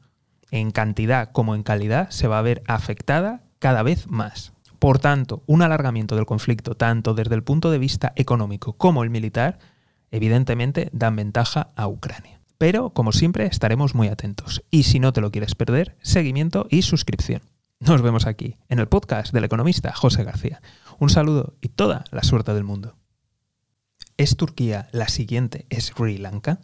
en 0.53 0.71
cantidad 0.71 1.33
como 1.33 1.57
en 1.57 1.65
calidad 1.65 2.11
se 2.11 2.29
va 2.29 2.39
a 2.39 2.43
ver 2.43 2.63
afectada 2.69 3.43
cada 3.59 3.83
vez 3.83 4.07
más. 4.07 4.53
Por 4.79 5.01
tanto, 5.01 5.43
un 5.47 5.63
alargamiento 5.63 6.15
del 6.15 6.27
conflicto, 6.27 6.77
tanto 6.77 7.13
desde 7.13 7.35
el 7.35 7.43
punto 7.43 7.73
de 7.73 7.79
vista 7.81 8.13
económico 8.15 8.75
como 8.75 9.03
el 9.03 9.11
militar, 9.11 9.59
evidentemente 10.13 10.91
dan 10.93 11.17
ventaja 11.17 11.73
a 11.75 11.89
Ucrania. 11.89 12.41
Pero, 12.57 12.91
como 12.91 13.11
siempre, 13.11 13.47
estaremos 13.47 13.97
muy 13.97 14.07
atentos. 14.07 14.63
Y 14.71 14.85
si 14.85 15.01
no 15.01 15.13
te 15.13 15.21
lo 15.21 15.33
quieres 15.33 15.57
perder, 15.57 15.97
seguimiento 16.03 16.69
y 16.71 16.83
suscripción. 16.83 17.43
Nos 17.85 18.01
vemos 18.01 18.27
aquí, 18.27 18.59
en 18.69 18.79
el 18.79 18.87
podcast 18.87 19.33
del 19.35 19.43
economista 19.43 19.93
José 19.93 20.23
García. 20.23 20.63
Un 21.01 21.11
saludo 21.11 21.55
y 21.61 21.69
toda 21.69 22.05
la 22.13 22.23
suerte 22.23 22.55
del 22.55 22.63
mundo. 22.63 22.95
¿Es 24.17 24.37
Turquía 24.37 24.87
la 24.93 25.09
siguiente 25.09 25.67
Sri 25.77 26.17
Lanka? 26.17 26.61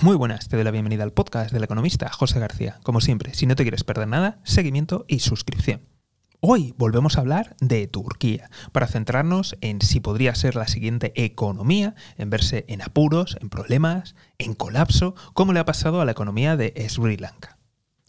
Muy 0.00 0.16
buenas, 0.16 0.48
te 0.48 0.56
doy 0.56 0.64
la 0.64 0.72
bienvenida 0.72 1.04
al 1.04 1.12
podcast 1.12 1.52
del 1.52 1.62
economista 1.62 2.10
José 2.10 2.40
García. 2.40 2.80
Como 2.82 3.00
siempre, 3.00 3.32
si 3.32 3.46
no 3.46 3.54
te 3.54 3.62
quieres 3.62 3.84
perder 3.84 4.08
nada, 4.08 4.40
seguimiento 4.42 5.04
y 5.06 5.20
suscripción. 5.20 5.82
Hoy 6.40 6.74
volvemos 6.76 7.16
a 7.16 7.20
hablar 7.20 7.54
de 7.60 7.86
Turquía, 7.86 8.50
para 8.72 8.88
centrarnos 8.88 9.56
en 9.60 9.80
si 9.80 10.00
podría 10.00 10.34
ser 10.34 10.56
la 10.56 10.66
siguiente 10.66 11.12
economía, 11.14 11.94
en 12.18 12.28
verse 12.28 12.64
en 12.66 12.82
apuros, 12.82 13.38
en 13.40 13.50
problemas, 13.50 14.16
en 14.38 14.54
colapso, 14.54 15.14
como 15.32 15.52
le 15.52 15.60
ha 15.60 15.64
pasado 15.64 16.00
a 16.00 16.04
la 16.04 16.10
economía 16.10 16.56
de 16.56 16.74
Sri 16.88 17.18
Lanka. 17.18 17.60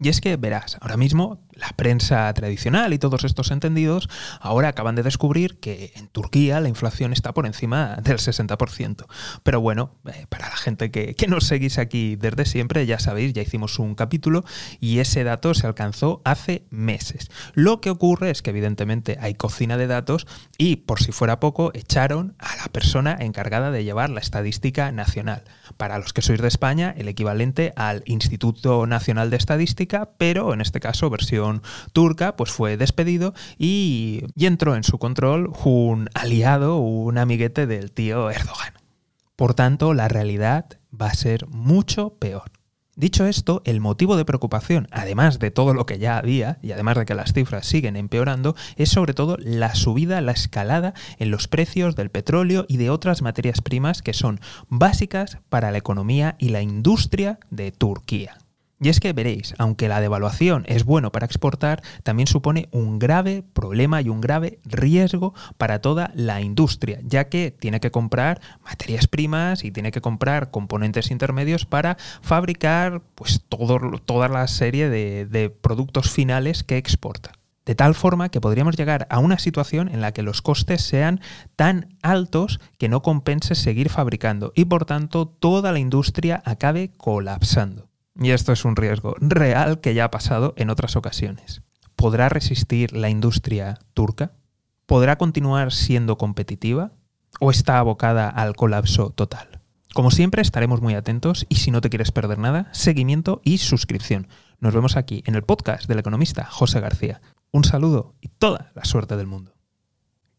Y 0.04 0.10
es 0.10 0.20
que, 0.20 0.36
verás, 0.36 0.80
ahora 0.82 0.98
mismo 0.98 1.48
la 1.54 1.70
prensa 1.76 2.34
tradicional 2.34 2.94
y 2.94 3.00
todos 3.00 3.24
estos 3.24 3.52
entendidos 3.52 4.10
ahora 4.40 4.70
acaban 4.70 4.96
de 4.96 5.04
descubrir 5.04 5.60
que 5.60 5.92
en 5.96 6.08
Turquía 6.08 6.60
la 6.60 6.70
inflación 6.70 7.14
está 7.14 7.34
por 7.34 7.46
encima 7.46 7.98
del 8.04 8.18
60%. 8.18 9.06
Pero 9.44 9.62
bueno, 9.62 9.96
eh, 10.06 10.26
para 10.30 10.50
la 10.50 10.56
gente 10.56 10.92
que, 10.92 11.16
que, 11.16 11.28
nos 11.28 11.46
seguís 11.46 11.78
aquí 11.78 12.16
desde 12.16 12.46
siempre, 12.46 12.86
ya 12.86 13.00
sabéis, 13.00 13.34
ya 13.34 13.42
hicimos 13.42 13.80
un 13.80 13.96
capítulo 13.96 14.44
y 14.80 15.00
ese 15.00 15.24
dato 15.24 15.54
se 15.54 15.68
alcanzó 15.68 16.22
hace 16.26 16.66
meses. 16.70 17.30
Lo 17.54 17.82
que 17.82 17.90
ocurre 17.90 18.32
es 18.32 18.42
que 18.42 18.50
evidentemente 18.50 19.18
hay 19.22 19.36
cocina 19.36 19.78
de 19.78 19.88
datos 19.88 20.28
y 20.58 20.78
por 20.78 21.02
si 21.02 21.12
fuera 21.12 21.40
poco 21.40 21.72
echaron 21.74 22.36
a 22.40 22.56
la 22.58 22.66
persona 22.72 23.18
encargada 23.20 23.72
de 23.72 23.84
llevar 23.84 24.10
la 24.10 24.20
estadística 24.20 24.92
nacional. 24.92 25.44
Para 25.78 25.98
los 26.00 26.14
que 26.14 26.22
sois 26.22 26.42
de 26.42 26.48
España, 26.48 26.94
el 26.98 27.08
equivalente 27.08 27.74
al 27.76 28.04
Instituto 28.06 28.86
Nacional 28.88 29.30
de 29.30 29.38
Estadística, 29.38 30.12
pero 30.18 30.54
en 30.54 30.62
este 30.62 30.80
caso 30.80 31.10
versión 31.10 31.51
turca, 31.92 32.38
pues 32.38 32.52
fue 32.52 32.78
despedido 32.78 33.34
y, 33.58 34.24
y 34.36 34.46
entró 34.46 34.78
en 34.78 34.84
su 34.84 34.98
control 34.98 35.52
un 35.66 36.10
aliado, 36.14 36.78
un 36.78 37.18
amiguete 37.18 37.68
del 37.68 37.92
tío 37.92 38.32
Erdogan. 38.32 38.74
Por 39.36 39.54
tanto, 39.54 39.94
la 39.94 40.08
realidad 40.08 40.66
va 40.94 41.08
a 41.08 41.14
ser 41.16 41.48
mucho 41.48 42.16
peor. 42.20 42.52
Dicho 42.96 43.26
esto, 43.26 43.62
el 43.66 43.80
motivo 43.80 44.18
de 44.18 44.26
preocupación, 44.26 44.88
además 44.92 45.40
de 45.40 45.50
todo 45.50 45.74
lo 45.74 45.86
que 45.86 45.98
ya 45.98 46.18
había, 46.18 46.60
y 46.62 46.74
además 46.74 46.98
de 46.98 47.06
que 47.06 47.16
las 47.16 47.32
cifras 47.32 47.66
siguen 47.66 47.96
empeorando, 47.96 48.54
es 48.76 48.90
sobre 48.90 49.14
todo 49.14 49.38
la 49.40 49.74
subida, 49.76 50.20
la 50.20 50.34
escalada 50.34 50.94
en 51.18 51.32
los 51.32 51.48
precios 51.48 51.96
del 51.96 52.12
petróleo 52.12 52.66
y 52.68 52.78
de 52.78 52.90
otras 52.90 53.22
materias 53.22 53.62
primas 53.62 54.02
que 54.02 54.14
son 54.14 54.42
básicas 54.68 55.38
para 55.48 55.72
la 55.72 55.78
economía 55.78 56.36
y 56.38 56.50
la 56.50 56.62
industria 56.62 57.40
de 57.50 57.72
Turquía. 57.72 58.38
Y 58.84 58.90
es 58.90 59.00
que 59.00 59.14
veréis, 59.14 59.54
aunque 59.60 59.88
la 59.88 60.02
devaluación 60.02 60.64
es 60.68 60.86
bueno 60.86 61.12
para 61.12 61.28
exportar, 61.28 61.84
también 62.02 62.26
supone 62.26 62.68
un 62.72 62.98
grave 62.98 63.44
problema 63.54 64.02
y 64.02 64.10
un 64.10 64.22
grave 64.22 64.60
riesgo 64.66 65.36
para 65.60 65.82
toda 65.82 66.10
la 66.16 66.42
industria, 66.42 67.00
ya 67.04 67.30
que 67.30 67.52
tiene 67.52 67.80
que 67.80 67.92
comprar 67.92 68.42
materias 68.64 69.06
primas 69.06 69.64
y 69.64 69.70
tiene 69.70 69.92
que 69.92 70.02
comprar 70.02 70.50
componentes 70.50 71.12
intermedios 71.12 71.68
para 71.68 71.96
fabricar 72.24 73.04
pues, 73.14 73.46
toda 73.48 74.28
la 74.30 74.48
serie 74.48 74.90
de 74.90 75.56
productos 75.62 76.10
finales 76.10 76.64
que 76.64 76.78
exporta 76.78 77.34
de 77.66 77.76
tal 77.76 77.94
forma 77.94 78.30
que 78.30 78.42
podríamos 78.42 78.76
llegar 78.76 79.06
a 79.12 79.20
una 79.20 79.38
situación 79.38 79.88
en 79.90 80.02
la 80.02 80.14
que 80.14 80.24
los 80.24 80.42
costes 80.42 80.82
sean 80.82 81.22
tan 81.56 81.96
altos 82.02 82.60
que 82.80 82.90
no 82.90 83.04
compense 83.04 83.54
seguir 83.54 83.90
fabricando 83.90 84.52
y 84.56 84.66
por 84.66 84.86
tanto 84.86 85.28
toda 85.28 85.72
la 85.72 85.78
industria 85.78 86.42
acabe 86.44 86.92
colapsando. 86.98 87.91
Y 88.20 88.32
esto 88.32 88.52
es 88.52 88.66
un 88.66 88.76
riesgo 88.76 89.16
real 89.20 89.80
que 89.80 89.94
ya 89.94 90.06
ha 90.06 90.12
pasado 90.12 90.54
en 90.58 90.70
otras 90.70 90.96
ocasiones. 90.96 91.62
¿Podrá 91.96 92.30
resistir 92.30 92.94
la 92.94 93.10
industria 93.10 93.80
turca? 93.94 94.34
¿Podrá 94.86 95.18
continuar 95.18 95.72
siendo 95.72 96.18
competitiva? 96.18 96.92
¿O 97.40 97.52
está 97.52 97.80
abocada 97.80 98.30
al 98.30 98.56
colapso 98.56 99.12
total? 99.12 99.62
Como 99.94 100.12
siempre 100.12 100.42
estaremos 100.42 100.82
muy 100.82 100.96
atentos 100.96 101.46
y 101.50 101.56
si 101.56 101.70
no 101.70 101.82
te 101.82 101.90
quieres 101.90 102.12
perder 102.12 102.40
nada, 102.40 102.70
seguimiento 102.72 103.42
y 103.44 103.58
suscripción. 103.58 104.28
Nos 104.60 104.74
vemos 104.74 104.96
aquí 104.96 105.22
en 105.26 105.36
el 105.36 105.44
podcast 105.44 105.88
del 105.88 106.00
economista 106.00 106.46
José 106.46 106.80
García. 106.80 107.22
Un 107.52 107.66
saludo 107.66 108.16
y 108.22 108.30
toda 108.30 108.72
la 108.74 108.86
suerte 108.86 109.18
del 109.18 109.28
mundo. 109.28 109.54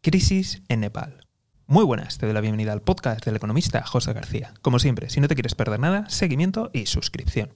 Crisis 0.00 0.62
en 0.68 0.80
Nepal. 0.80 1.21
Muy 1.66 1.84
buenas, 1.84 2.18
te 2.18 2.26
doy 2.26 2.34
la 2.34 2.40
bienvenida 2.40 2.72
al 2.72 2.82
podcast 2.82 3.24
del 3.24 3.36
economista 3.36 3.82
José 3.84 4.12
García. 4.12 4.52
Como 4.62 4.78
siempre, 4.78 5.08
si 5.10 5.20
no 5.20 5.28
te 5.28 5.34
quieres 5.34 5.54
perder 5.54 5.78
nada, 5.78 6.08
seguimiento 6.10 6.70
y 6.72 6.86
suscripción. 6.86 7.54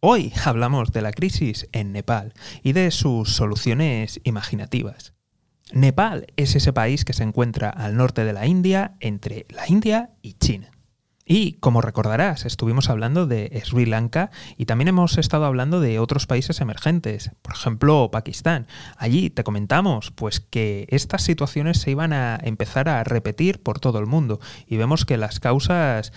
Hoy 0.00 0.32
hablamos 0.44 0.92
de 0.92 1.02
la 1.02 1.10
crisis 1.10 1.66
en 1.72 1.90
Nepal 1.90 2.34
y 2.62 2.72
de 2.72 2.90
sus 2.90 3.30
soluciones 3.30 4.20
imaginativas. 4.24 5.14
Nepal 5.72 6.26
es 6.36 6.54
ese 6.54 6.72
país 6.72 7.04
que 7.04 7.14
se 7.14 7.24
encuentra 7.24 7.70
al 7.70 7.96
norte 7.96 8.24
de 8.24 8.34
la 8.34 8.46
India, 8.46 8.96
entre 9.00 9.46
la 9.48 9.66
India 9.68 10.10
y 10.22 10.34
China. 10.34 10.70
Y 11.28 11.54
como 11.54 11.80
recordarás, 11.80 12.46
estuvimos 12.46 12.88
hablando 12.88 13.26
de 13.26 13.60
Sri 13.64 13.84
Lanka 13.84 14.30
y 14.56 14.66
también 14.66 14.86
hemos 14.86 15.18
estado 15.18 15.44
hablando 15.44 15.80
de 15.80 15.98
otros 15.98 16.28
países 16.28 16.60
emergentes, 16.60 17.32
por 17.42 17.54
ejemplo 17.54 18.12
Pakistán. 18.12 18.68
Allí 18.96 19.28
te 19.28 19.42
comentamos 19.42 20.12
pues 20.12 20.38
que 20.38 20.86
estas 20.88 21.22
situaciones 21.22 21.78
se 21.78 21.90
iban 21.90 22.12
a 22.12 22.38
empezar 22.40 22.88
a 22.88 23.02
repetir 23.02 23.60
por 23.60 23.80
todo 23.80 23.98
el 23.98 24.06
mundo 24.06 24.38
y 24.68 24.76
vemos 24.76 25.04
que 25.04 25.16
las 25.16 25.40
causas 25.40 26.12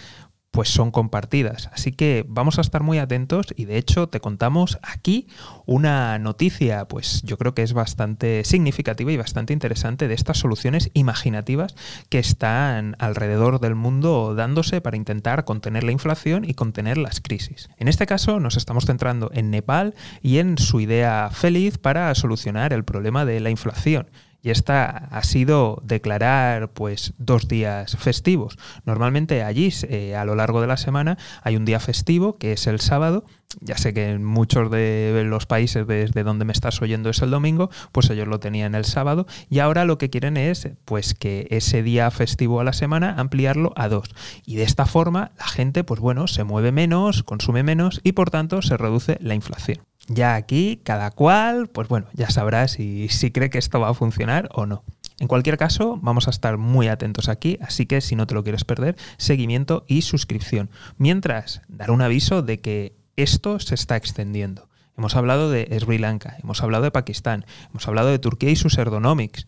pues 0.52 0.70
son 0.70 0.92
compartidas. 0.92 1.70
Así 1.74 1.92
que 1.92 2.26
vamos 2.28 2.58
a 2.58 2.62
estar 2.62 2.84
muy 2.84 2.98
atentos 2.98 3.48
y 3.56 3.66
de 3.66 3.78
hecho 3.78 4.08
te 4.08 4.20
contamos 4.20 4.80
aquí 4.82 5.28
una 5.66 6.18
noticia, 6.20 6.86
pues 6.86 7.22
yo 7.24 7.38
creo 7.38 7.54
que 7.54 7.64
es 7.64 7.74
bastante 7.74 8.44
significativa 8.44 9.12
y 9.12 9.18
bastante 9.18 9.54
interesante 9.54 10.08
de 10.08 10.14
estas 10.16 10.38
soluciones 10.40 10.90
imaginativas 10.94 11.76
que 12.10 12.20
están 12.20 12.96
alrededor 13.00 13.60
del 13.60 13.76
mundo 13.76 14.36
dándose 14.36 14.82
para 14.82 14.98
intentar 14.98 15.46
contener 15.46 15.84
la 15.84 15.92
inflación 15.92 16.46
y 16.46 16.56
contener 16.56 16.98
las 16.98 17.22
crisis. 17.22 17.70
En 17.78 17.88
este 17.88 18.08
caso 18.08 18.40
nos 18.40 18.58
estamos 18.58 18.86
centrando 18.86 19.30
en 19.34 19.52
Nepal 19.52 19.94
y 20.22 20.40
en 20.40 20.58
su 20.58 20.80
idea 20.80 21.30
feliz 21.32 21.78
para 21.78 22.14
solucionar 22.16 22.74
el 22.74 22.84
problema 22.84 23.26
de 23.26 23.40
la 23.40 23.50
inflación 23.50 24.10
y 24.42 24.52
esta 24.52 24.90
ha 24.90 25.24
sido 25.24 25.82
declarar 25.84 26.72
pues 26.72 27.14
dos 27.18 27.48
días 27.48 27.98
festivos. 27.98 28.58
Normalmente 28.86 29.44
allí 29.44 29.70
eh, 29.84 30.16
a 30.16 30.26
lo 30.26 30.36
largo 30.36 30.62
de 30.62 30.68
la 30.68 30.78
semana 30.78 31.18
hay 31.44 31.56
un 31.56 31.66
día 31.66 31.80
festivo 31.80 32.38
que 32.38 32.54
es 32.54 32.68
el 32.68 32.80
sábado. 32.80 33.26
Ya 33.62 33.78
sé 33.78 33.94
que 33.94 34.12
en 34.12 34.24
muchos 34.24 34.70
de 34.70 35.24
los 35.26 35.48
países 35.48 35.88
desde 35.88 36.24
donde 36.24 36.46
me 36.46 36.54
estás 36.54 36.82
oyendo 36.82 37.10
es 37.10 37.22
el 37.22 37.32
domingo, 37.32 37.72
pues 37.92 38.10
ellos 38.12 38.28
lo 38.28 38.40
tenían 38.40 38.76
el 38.76 38.86
sábado 38.86 39.26
y 39.50 39.60
ahora 39.60 39.86
lo 39.86 39.98
que 39.98 40.12
quieren 40.12 40.38
es 40.38 40.70
pues 40.86 41.16
que 41.16 41.48
ese 41.50 41.82
día 41.82 42.12
festivo 42.12 42.60
a 42.60 42.64
la 42.64 42.74
semana 42.74 43.16
ampliarlo 43.18 43.74
a 43.76 43.90
dos. 43.90 44.10
Y 44.46 44.56
de 44.56 44.64
esta 44.64 44.86
forma 44.86 45.32
la 45.38 45.48
gente 45.48 45.84
pues 45.84 46.00
bueno 46.00 46.28
se 46.28 46.44
mueve 46.44 46.72
menos, 46.72 47.24
consume 47.24 47.64
menos 47.64 48.02
y 48.04 48.12
por 48.14 48.30
tanto 48.30 48.62
se 48.62 48.78
reduce 48.78 49.18
la 49.20 49.34
inflación. 49.34 49.89
Ya 50.10 50.34
aquí, 50.34 50.82
cada 50.84 51.12
cual, 51.12 51.68
pues 51.70 51.88
bueno, 51.88 52.08
ya 52.14 52.32
sabrá 52.32 52.68
si, 52.68 53.10
si 53.10 53.32
cree 53.32 53.52
que 53.52 53.60
esto 53.60 53.80
va 53.80 53.90
a 53.90 53.94
funcionar 53.94 54.50
o 54.54 54.66
no. 54.66 54.84
En 55.20 55.28
cualquier 55.28 55.58
caso, 55.58 56.00
vamos 56.02 56.28
a 56.28 56.32
estar 56.32 56.58
muy 56.58 56.88
atentos 56.88 57.30
aquí, 57.30 57.60
así 57.62 57.86
que 57.86 58.02
si 58.02 58.16
no 58.16 58.26
te 58.26 58.34
lo 58.34 58.44
quieres 58.44 58.64
perder, 58.64 58.96
seguimiento 59.18 59.86
y 59.88 60.02
suscripción. 60.02 60.72
Mientras, 60.98 61.62
dar 61.68 61.92
un 61.92 62.02
aviso 62.02 62.42
de 62.42 62.60
que 62.60 62.96
esto 63.18 63.60
se 63.60 63.76
está 63.76 63.98
extendiendo. 63.98 64.68
Hemos 64.98 65.16
hablado 65.16 65.52
de 65.52 65.68
Sri 65.80 65.98
Lanka, 66.00 66.38
hemos 66.42 66.64
hablado 66.64 66.86
de 66.86 66.92
Pakistán, 66.92 67.46
hemos 67.70 67.88
hablado 67.88 68.10
de 68.10 68.20
Turquía 68.20 68.50
y 68.50 68.56
sus 68.56 68.78
ergonomics. 68.78 69.46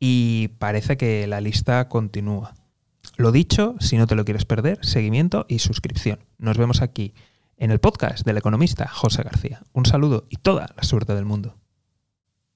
Y 0.00 0.48
parece 0.58 0.96
que 0.96 1.26
la 1.26 1.40
lista 1.40 1.88
continúa. 1.88 2.54
Lo 3.16 3.30
dicho, 3.30 3.76
si 3.78 3.98
no 3.98 4.06
te 4.06 4.14
lo 4.14 4.24
quieres 4.24 4.44
perder, 4.44 4.84
seguimiento 4.84 5.46
y 5.48 5.58
suscripción. 5.58 6.20
Nos 6.38 6.56
vemos 6.56 6.80
aquí 6.80 7.12
en 7.62 7.70
el 7.70 7.78
podcast 7.78 8.26
del 8.26 8.38
economista 8.38 8.88
José 8.88 9.22
García. 9.22 9.62
Un 9.72 9.86
saludo 9.86 10.26
y 10.28 10.38
toda 10.38 10.70
la 10.76 10.82
suerte 10.82 11.14
del 11.14 11.24
mundo. 11.24 11.60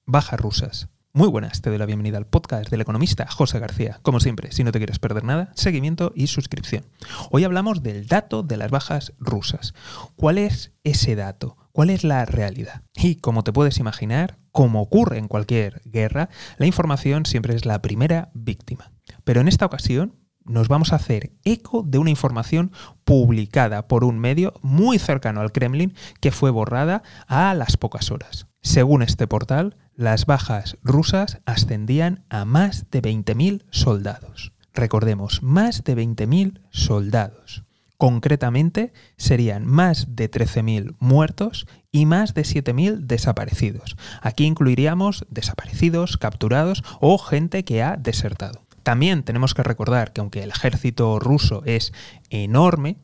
Bajas 0.05 0.37
rusas. 0.37 0.89
Muy 1.13 1.29
buenas, 1.29 1.61
te 1.61 1.69
doy 1.69 1.79
la 1.79 1.85
bienvenida 1.85 2.17
al 2.17 2.27
podcast 2.27 2.69
del 2.69 2.81
economista 2.81 3.25
José 3.25 3.59
García. 3.59 4.01
Como 4.01 4.19
siempre, 4.19 4.51
si 4.51 4.65
no 4.65 4.73
te 4.73 4.79
quieres 4.79 4.99
perder 4.99 5.23
nada, 5.23 5.53
seguimiento 5.55 6.11
y 6.13 6.27
suscripción. 6.27 6.83
Hoy 7.31 7.45
hablamos 7.45 7.83
del 7.83 8.07
dato 8.07 8.43
de 8.43 8.57
las 8.57 8.69
bajas 8.69 9.13
rusas. 9.17 9.73
¿Cuál 10.17 10.39
es 10.39 10.73
ese 10.83 11.15
dato? 11.15 11.55
¿Cuál 11.71 11.89
es 11.89 12.03
la 12.03 12.25
realidad? 12.25 12.83
Y 12.93 13.15
como 13.15 13.45
te 13.45 13.53
puedes 13.53 13.77
imaginar, 13.77 14.39
como 14.51 14.81
ocurre 14.81 15.19
en 15.19 15.29
cualquier 15.29 15.81
guerra, 15.85 16.27
la 16.57 16.65
información 16.65 17.25
siempre 17.25 17.55
es 17.55 17.65
la 17.65 17.81
primera 17.81 18.29
víctima. 18.33 18.91
Pero 19.23 19.39
en 19.39 19.47
esta 19.47 19.65
ocasión 19.65 20.26
nos 20.47 20.67
vamos 20.67 20.93
a 20.93 20.97
hacer 20.97 21.31
eco 21.43 21.83
de 21.83 21.97
una 21.97 22.09
información 22.09 22.71
publicada 23.05 23.87
por 23.87 24.03
un 24.03 24.19
medio 24.19 24.53
muy 24.61 24.99
cercano 24.99 25.41
al 25.41 25.51
Kremlin 25.51 25.93
que 26.19 26.31
fue 26.31 26.51
borrada 26.51 27.03
a 27.27 27.53
las 27.53 27.77
pocas 27.77 28.11
horas. 28.11 28.47
Según 28.61 29.01
este 29.01 29.27
portal, 29.27 29.77
las 29.95 30.25
bajas 30.25 30.77
rusas 30.83 31.39
ascendían 31.45 32.25
a 32.29 32.45
más 32.45 32.89
de 32.91 33.01
20.000 33.01 33.65
soldados. 33.71 34.53
Recordemos, 34.73 35.41
más 35.41 35.83
de 35.83 35.95
20.000 35.95 36.61
soldados. 36.69 37.63
Concretamente, 37.97 38.93
serían 39.17 39.65
más 39.65 40.15
de 40.15 40.29
13.000 40.29 40.95
muertos 40.99 41.65
y 41.91 42.05
más 42.05 42.35
de 42.35 42.43
7.000 42.43 42.99
desaparecidos. 43.07 43.97
Aquí 44.21 44.45
incluiríamos 44.45 45.25
desaparecidos, 45.29 46.17
capturados 46.17 46.83
o 46.99 47.17
gente 47.17 47.65
que 47.65 47.81
ha 47.81 47.97
desertado. 47.97 48.66
También 48.87 49.23
tenemos 49.23 49.53
que 49.53 49.63
recordar 49.63 50.13
que 50.13 50.21
aunque 50.21 50.43
el 50.43 50.49
ejército 50.49 51.19
ruso 51.19 51.61
es 51.65 51.91
enorme, 52.29 52.95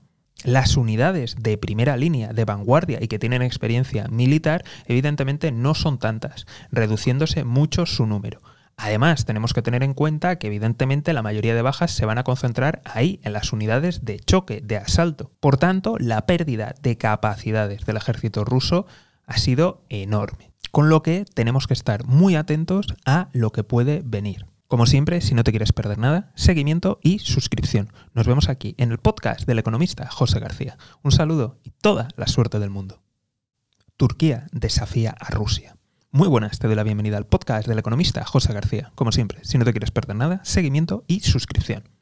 las 0.46 0.78
unidades 0.78 1.36
de 1.38 1.58
primera 1.58 1.98
línea, 1.98 2.32
de 2.32 2.46
vanguardia 2.46 3.00
y 3.02 3.10
que 3.10 3.20
tienen 3.20 3.42
experiencia 3.42 4.08
militar, 4.08 4.64
evidentemente 4.86 5.52
no 5.52 5.74
son 5.74 6.00
tantas, 6.00 6.46
reduciéndose 6.72 7.44
mucho 7.44 7.86
su 7.86 8.06
número. 8.06 8.40
Además, 8.78 9.26
tenemos 9.26 9.52
que 9.54 9.62
tener 9.62 9.84
en 9.84 9.94
cuenta 9.94 10.38
que 10.38 10.48
evidentemente 10.48 11.12
la 11.12 11.22
mayoría 11.22 11.54
de 11.54 11.62
bajas 11.62 11.92
se 11.92 12.06
van 12.06 12.18
a 12.18 12.24
concentrar 12.24 12.82
ahí, 12.86 13.20
en 13.26 13.34
las 13.34 13.52
unidades 13.52 14.06
de 14.06 14.22
choque, 14.22 14.62
de 14.64 14.78
asalto. 14.78 15.34
Por 15.42 15.58
tanto, 15.58 15.98
la 16.00 16.26
pérdida 16.26 16.76
de 16.82 16.98
capacidades 16.98 17.86
del 17.86 17.98
ejército 17.98 18.46
ruso 18.46 18.86
ha 19.26 19.38
sido 19.38 19.84
enorme. 19.90 20.54
Con 20.72 20.88
lo 20.88 21.04
que 21.04 21.26
tenemos 21.34 21.68
que 21.68 21.74
estar 21.74 22.06
muy 22.06 22.38
atentos 22.38 22.88
a 23.04 23.28
lo 23.34 23.52
que 23.52 23.66
puede 23.66 24.02
venir. 24.06 24.46
Como 24.74 24.88
siempre, 24.88 25.22
si 25.22 25.36
no 25.36 25.44
te 25.44 25.52
quieres 25.52 25.72
perder 25.72 26.00
nada, 26.00 26.32
seguimiento 26.34 27.00
y 27.04 27.20
suscripción. 27.20 27.94
Nos 28.16 28.26
vemos 28.26 28.50
aquí 28.50 28.74
en 28.80 28.92
el 28.92 28.98
podcast 28.98 29.46
del 29.46 29.60
economista 29.60 30.10
José 30.10 30.40
García. 30.40 30.80
Un 31.04 31.12
saludo 31.12 31.60
y 31.64 31.70
toda 31.70 32.08
la 32.16 32.26
suerte 32.26 32.58
del 32.58 32.72
mundo. 32.72 33.04
Turquía 33.98 34.48
desafía 34.52 35.12
a 35.12 35.30
Rusia. 35.30 35.78
Muy 36.10 36.28
buenas, 36.28 36.58
te 36.58 36.66
doy 36.66 36.76
la 36.76 36.82
bienvenida 36.82 37.18
al 37.18 37.28
podcast 37.28 37.68
del 37.68 37.78
economista 37.78 38.26
José 38.26 38.52
García. 38.52 38.92
Como 38.96 39.12
siempre, 39.12 39.42
si 39.44 39.60
no 39.60 39.64
te 39.64 39.74
quieres 39.74 39.92
perder 39.92 40.16
nada, 40.16 40.42
seguimiento 40.44 41.04
y 41.06 41.20
suscripción. 41.20 41.93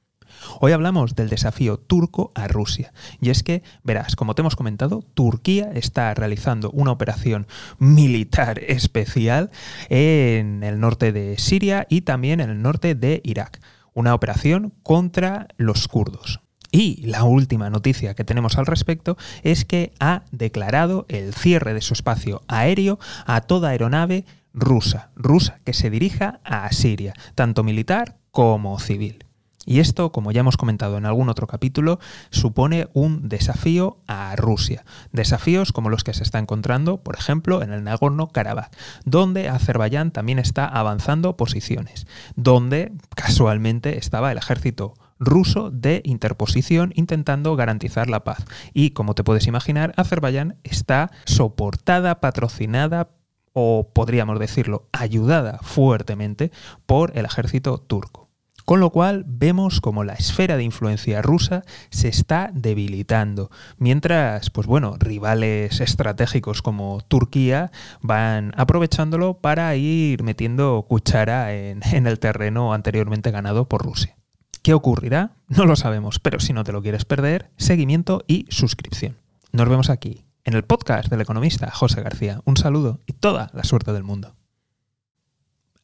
Hoy 0.60 0.71
hablamos 0.71 1.15
del 1.15 1.29
desafío 1.29 1.77
turco 1.77 2.31
a 2.36 2.48
Rusia. 2.48 2.93
Y 3.19 3.29
es 3.29 3.43
que, 3.43 3.63
verás, 3.83 4.15
como 4.15 4.36
te 4.36 4.41
hemos 4.41 4.55
comentado, 4.55 5.03
Turquía 5.13 5.71
está 5.74 6.13
realizando 6.13 6.71
una 6.71 6.91
operación 6.91 7.48
militar 7.79 8.60
especial 8.67 9.51
en 9.89 10.63
el 10.63 10.79
norte 10.79 11.12
de 11.12 11.38
Siria 11.38 11.88
y 11.89 12.01
también 12.01 12.39
en 12.39 12.50
el 12.50 12.62
norte 12.62 12.95
de 12.95 13.21
Irak. 13.24 13.60
Una 13.93 14.13
operación 14.13 14.74
contra 14.83 15.48
los 15.57 15.88
kurdos. 15.88 16.39
Y 16.71 17.05
la 17.05 17.25
última 17.25 17.69
noticia 17.69 18.13
que 18.13 18.24
tenemos 18.24 18.57
al 18.57 18.65
respecto 18.65 19.17
es 19.43 19.65
que 19.65 19.91
ha 20.00 20.24
declarado 20.31 21.05
el 21.10 21.33
cierre 21.33 21.74
de 21.74 21.81
su 21.81 21.93
espacio 21.93 22.43
aéreo 22.48 22.98
a 23.25 23.41
toda 23.41 23.69
aeronave 23.69 24.25
rusa, 24.53 25.12
rusa 25.15 25.60
que 25.65 25.74
se 25.74 25.89
dirija 25.89 26.39
a 26.45 26.71
Siria, 26.71 27.13
tanto 27.36 27.63
militar 27.63 28.17
como 28.31 28.79
civil. 28.79 29.25
Y 29.65 29.80
esto, 29.80 30.12
como 30.12 30.32
ya 30.32 30.39
hemos 30.39 30.58
comentado 30.58 30.98
en 30.98 31.06
algún 31.06 31.30
otro 31.30 31.48
capítulo, 31.48 32.00
supone 32.32 32.88
un 32.94 33.30
desafío 33.30 33.98
a 34.08 34.36
Rusia. 34.36 34.86
Desafíos 35.12 35.72
como 35.72 35.89
los 35.89 36.03
que 36.03 36.13
se 36.13 36.24
está 36.24 36.39
encontrando, 36.39 36.98
por 36.98 37.15
ejemplo, 37.15 37.62
en 37.62 37.72
el 37.72 37.84
Nagorno-Karabaj, 37.84 38.70
donde 39.06 39.50
Azerbaiyán 39.50 40.12
también 40.12 40.39
está 40.39 40.65
avanzando 40.65 41.38
posiciones, 41.38 42.08
donde 42.36 42.91
casualmente 43.15 43.98
estaba 43.98 44.32
el 44.32 44.39
ejército 44.39 44.96
ruso 45.20 45.70
de 45.70 46.01
interposición 46.03 46.91
intentando 46.96 47.56
garantizar 47.56 48.10
la 48.10 48.24
paz. 48.24 48.44
Y 48.74 48.91
como 48.91 49.13
te 49.13 49.24
puedes 49.24 49.46
imaginar, 49.46 49.94
Azerbaiyán 49.96 50.58
está 50.63 51.12
soportada, 51.25 52.20
patrocinada 52.20 53.10
o 53.53 53.91
podríamos 53.94 54.39
decirlo, 54.39 54.88
ayudada 54.91 55.60
fuertemente 55.62 56.51
por 56.88 57.15
el 57.15 57.25
ejército 57.25 57.77
turco. 57.77 58.30
Con 58.65 58.80
lo 58.80 58.91
cual 58.91 59.24
vemos 59.27 59.82
como 59.82 60.03
la 60.03 60.13
esfera 60.13 60.58
de 60.58 60.63
influencia 60.63 61.22
rusa 61.22 61.63
se 61.89 62.08
está 62.08 62.51
debilitando, 62.53 63.50
mientras, 63.77 64.50
pues 64.50 64.68
bueno, 64.68 64.96
rivales 65.00 65.82
estratégicos 65.82 66.62
como 66.62 67.01
Turquía 67.08 67.72
van 68.01 68.53
aprovechándolo 68.55 69.35
para 69.40 69.75
ir 69.75 70.24
metiendo 70.24 70.85
cuchara 70.88 71.53
en, 71.53 71.81
en 71.92 72.07
el 72.07 72.20
terreno 72.20 72.74
anteriormente 72.74 73.31
ganado 73.31 73.68
por 73.68 73.83
Rusia. 73.83 74.18
¿Qué 74.62 74.74
ocurrirá? 74.74 75.31
No 75.48 75.66
lo 75.66 75.75
sabemos, 75.75 76.20
pero 76.20 76.40
si 76.40 76.53
no 76.53 76.64
te 76.64 76.72
lo 76.72 76.83
quieres 76.83 77.03
perder, 77.03 77.50
seguimiento 77.57 78.24
y 78.27 78.46
suscripción. 78.50 79.18
Nos 79.51 79.68
vemos 79.68 79.90
aquí, 79.90 80.24
en 80.44 80.53
el 80.53 80.64
podcast 80.64 81.09
del 81.09 81.22
economista 81.22 81.72
José 81.72 82.01
García. 82.01 82.42
Un 82.46 82.57
saludo 82.57 83.00
y 83.05 83.14
toda 83.14 83.50
la 83.53 83.64
suerte 83.64 83.92
del 83.92 84.03
mundo. 84.03 84.35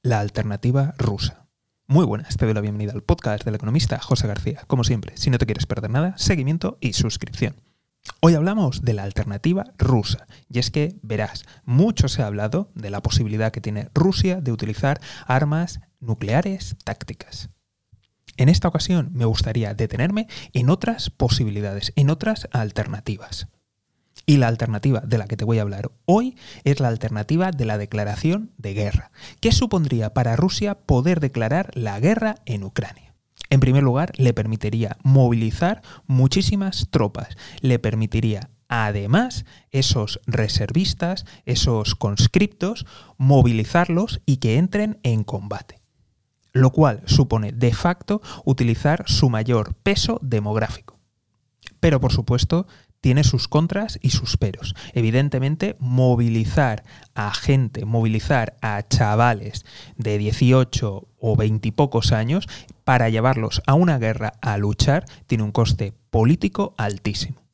La 0.01 0.19
alternativa 0.19 0.93
rusa. 0.97 1.46
Muy 1.89 2.05
buenas, 2.05 2.35
te 2.35 2.43
doy 2.43 2.53
la 2.53 2.59
bienvenida 2.59 2.91
al 2.91 3.01
podcast 3.01 3.45
del 3.45 3.55
economista 3.55 3.97
José 3.97 4.27
García. 4.27 4.61
Como 4.67 4.83
siempre, 4.83 5.15
si 5.15 5.29
no 5.29 5.37
te 5.37 5.45
quieres 5.45 5.65
perder 5.65 5.89
nada, 5.89 6.17
seguimiento 6.17 6.77
y 6.81 6.91
suscripción. 6.91 7.55
Hoy 8.19 8.33
hablamos 8.33 8.81
de 8.81 8.91
la 8.91 9.03
alternativa 9.03 9.71
rusa, 9.77 10.27
y 10.49 10.59
es 10.59 10.69
que, 10.69 10.97
verás, 11.01 11.45
mucho 11.63 12.09
se 12.09 12.21
ha 12.21 12.27
hablado 12.27 12.69
de 12.75 12.89
la 12.89 13.01
posibilidad 13.01 13.53
que 13.53 13.61
tiene 13.61 13.87
Rusia 13.93 14.41
de 14.41 14.51
utilizar 14.51 14.99
armas 15.27 15.79
nucleares 16.01 16.75
tácticas. 16.83 17.51
En 18.35 18.49
esta 18.49 18.67
ocasión 18.67 19.11
me 19.13 19.23
gustaría 19.23 19.73
detenerme 19.73 20.27
en 20.51 20.69
otras 20.69 21.09
posibilidades, 21.09 21.93
en 21.95 22.09
otras 22.09 22.49
alternativas. 22.51 23.47
Y 24.29 24.37
la 24.37 24.49
alternativa 24.49 24.99
de 24.99 25.17
la 25.17 25.25
que 25.25 25.37
te 25.37 25.45
voy 25.45 25.57
a 25.57 25.61
hablar 25.61 25.89
hoy 26.05 26.35
es 26.65 26.81
la 26.81 26.89
alternativa 26.89 27.51
de 27.51 27.63
la 27.63 27.77
declaración 27.77 28.51
de 28.57 28.73
guerra. 28.73 29.09
¿Qué 29.39 29.53
supondría 29.53 30.13
para 30.13 30.35
Rusia 30.35 30.75
poder 30.75 31.21
declarar 31.21 31.71
la 31.75 31.97
guerra 32.01 32.35
en 32.45 32.65
Ucrania? 32.65 33.15
En 33.49 33.61
primer 33.61 33.83
lugar, 33.83 34.11
le 34.17 34.33
permitiría 34.33 34.97
movilizar 35.01 35.81
muchísimas 36.07 36.89
tropas, 36.91 37.37
le 37.61 37.79
permitiría 37.79 38.49
además 38.67 39.45
esos 39.71 40.19
reservistas, 40.27 41.25
esos 41.45 41.95
conscriptos, 41.95 42.85
movilizarlos 43.17 44.19
y 44.25 44.37
que 44.37 44.57
entren 44.57 44.99
en 45.03 45.23
combate 45.23 45.81
lo 46.53 46.71
cual 46.71 47.03
supone 47.05 47.51
de 47.51 47.71
facto 47.73 48.21
utilizar 48.43 49.03
su 49.07 49.29
mayor 49.29 49.75
peso 49.75 50.19
demográfico. 50.23 50.99
Pero 51.79 51.99
por 51.99 52.11
supuesto 52.11 52.67
tiene 53.07 53.23
sus 53.23 53.47
contras 53.47 53.99
y 54.01 54.09
sus 54.09 54.35
peros. 54.35 54.75
Evidentemente, 54.91 55.77
movilizar 55.79 56.83
a 57.15 57.33
gente, 57.33 57.85
movilizar 57.85 58.57
a 58.61 58.85
chavales 58.85 59.65
de 59.95 60.17
18 60.17 61.07
o 61.17 61.35
20 61.37 61.69
y 61.69 61.71
pocos 61.71 62.11
años 62.11 62.49
para 62.83 63.07
llevarlos 63.07 63.61
a 63.65 63.75
una 63.75 63.97
guerra 63.97 64.33
a 64.41 64.57
luchar 64.57 65.05
tiene 65.25 65.45
un 65.45 65.53
coste 65.53 65.93
político 66.09 66.75
altísimo. 66.77 67.47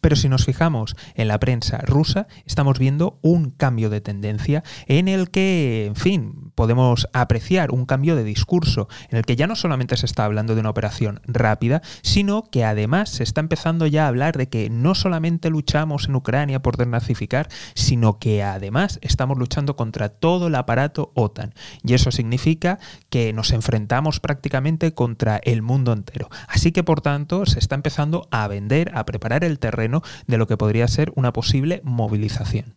Pero 0.00 0.16
si 0.16 0.28
nos 0.28 0.44
fijamos 0.44 0.96
en 1.14 1.28
la 1.28 1.38
prensa 1.38 1.78
rusa, 1.78 2.26
estamos 2.44 2.80
viendo 2.80 3.20
un 3.22 3.50
cambio 3.50 3.90
de 3.90 4.00
tendencia 4.00 4.64
en 4.88 5.06
el 5.06 5.30
que, 5.30 5.86
en 5.86 5.94
fin, 5.94 6.49
podemos 6.60 7.08
apreciar 7.14 7.70
un 7.70 7.86
cambio 7.86 8.16
de 8.16 8.22
discurso, 8.22 8.86
en 9.08 9.16
el 9.16 9.24
que 9.24 9.34
ya 9.34 9.46
no 9.46 9.56
solamente 9.56 9.96
se 9.96 10.04
está 10.04 10.26
hablando 10.26 10.54
de 10.54 10.60
una 10.60 10.68
operación 10.68 11.22
rápida, 11.24 11.80
sino 12.02 12.50
que 12.50 12.66
además 12.66 13.08
se 13.08 13.22
está 13.22 13.40
empezando 13.40 13.86
ya 13.86 14.04
a 14.04 14.08
hablar 14.08 14.36
de 14.36 14.50
que 14.50 14.68
no 14.68 14.94
solamente 14.94 15.48
luchamos 15.48 16.06
en 16.06 16.16
Ucrania 16.16 16.60
por 16.60 16.76
desnazificar, 16.76 17.48
sino 17.74 18.18
que 18.18 18.42
además 18.42 18.98
estamos 19.00 19.38
luchando 19.38 19.74
contra 19.74 20.10
todo 20.10 20.48
el 20.48 20.54
aparato 20.54 21.12
OTAN. 21.14 21.54
Y 21.82 21.94
eso 21.94 22.10
significa 22.10 22.78
que 23.08 23.32
nos 23.32 23.52
enfrentamos 23.52 24.20
prácticamente 24.20 24.92
contra 24.92 25.38
el 25.38 25.62
mundo 25.62 25.94
entero. 25.94 26.28
Así 26.46 26.72
que, 26.72 26.84
por 26.84 27.00
tanto, 27.00 27.46
se 27.46 27.58
está 27.58 27.74
empezando 27.74 28.28
a 28.30 28.46
vender, 28.48 28.92
a 28.94 29.06
preparar 29.06 29.44
el 29.44 29.58
terreno 29.58 30.02
de 30.26 30.36
lo 30.36 30.46
que 30.46 30.58
podría 30.58 30.86
ser 30.88 31.10
una 31.16 31.32
posible 31.32 31.80
movilización. 31.84 32.76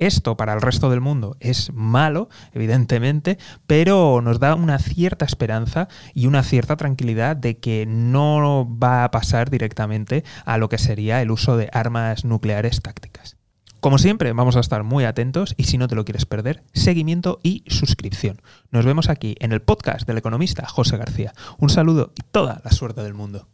Esto 0.00 0.34
para 0.34 0.54
el 0.54 0.62
resto 0.62 0.88
del 0.88 1.02
mundo 1.02 1.36
es 1.40 1.74
malo, 1.74 2.30
evidentemente, 2.54 3.36
pero 3.66 4.22
nos 4.22 4.40
da 4.40 4.54
una 4.54 4.78
cierta 4.78 5.26
esperanza 5.26 5.88
y 6.14 6.26
una 6.26 6.42
cierta 6.42 6.76
tranquilidad 6.76 7.36
de 7.36 7.58
que 7.58 7.84
no 7.86 8.66
va 8.82 9.04
a 9.04 9.10
pasar 9.10 9.50
directamente 9.50 10.24
a 10.46 10.56
lo 10.56 10.70
que 10.70 10.78
sería 10.78 11.20
el 11.20 11.30
uso 11.30 11.58
de 11.58 11.68
armas 11.74 12.24
nucleares 12.24 12.80
tácticas. 12.80 13.36
Como 13.80 13.98
siempre, 13.98 14.32
vamos 14.32 14.56
a 14.56 14.60
estar 14.60 14.84
muy 14.84 15.04
atentos 15.04 15.54
y 15.58 15.64
si 15.64 15.76
no 15.76 15.86
te 15.86 15.96
lo 15.96 16.06
quieres 16.06 16.24
perder, 16.24 16.64
seguimiento 16.72 17.38
y 17.42 17.64
suscripción. 17.66 18.40
Nos 18.70 18.86
vemos 18.86 19.10
aquí 19.10 19.36
en 19.38 19.52
el 19.52 19.60
podcast 19.60 20.06
del 20.06 20.16
economista 20.16 20.66
José 20.66 20.96
García. 20.96 21.34
Un 21.58 21.68
saludo 21.68 22.14
y 22.16 22.22
toda 22.22 22.62
la 22.64 22.72
suerte 22.72 23.02
del 23.02 23.12
mundo. 23.12 23.48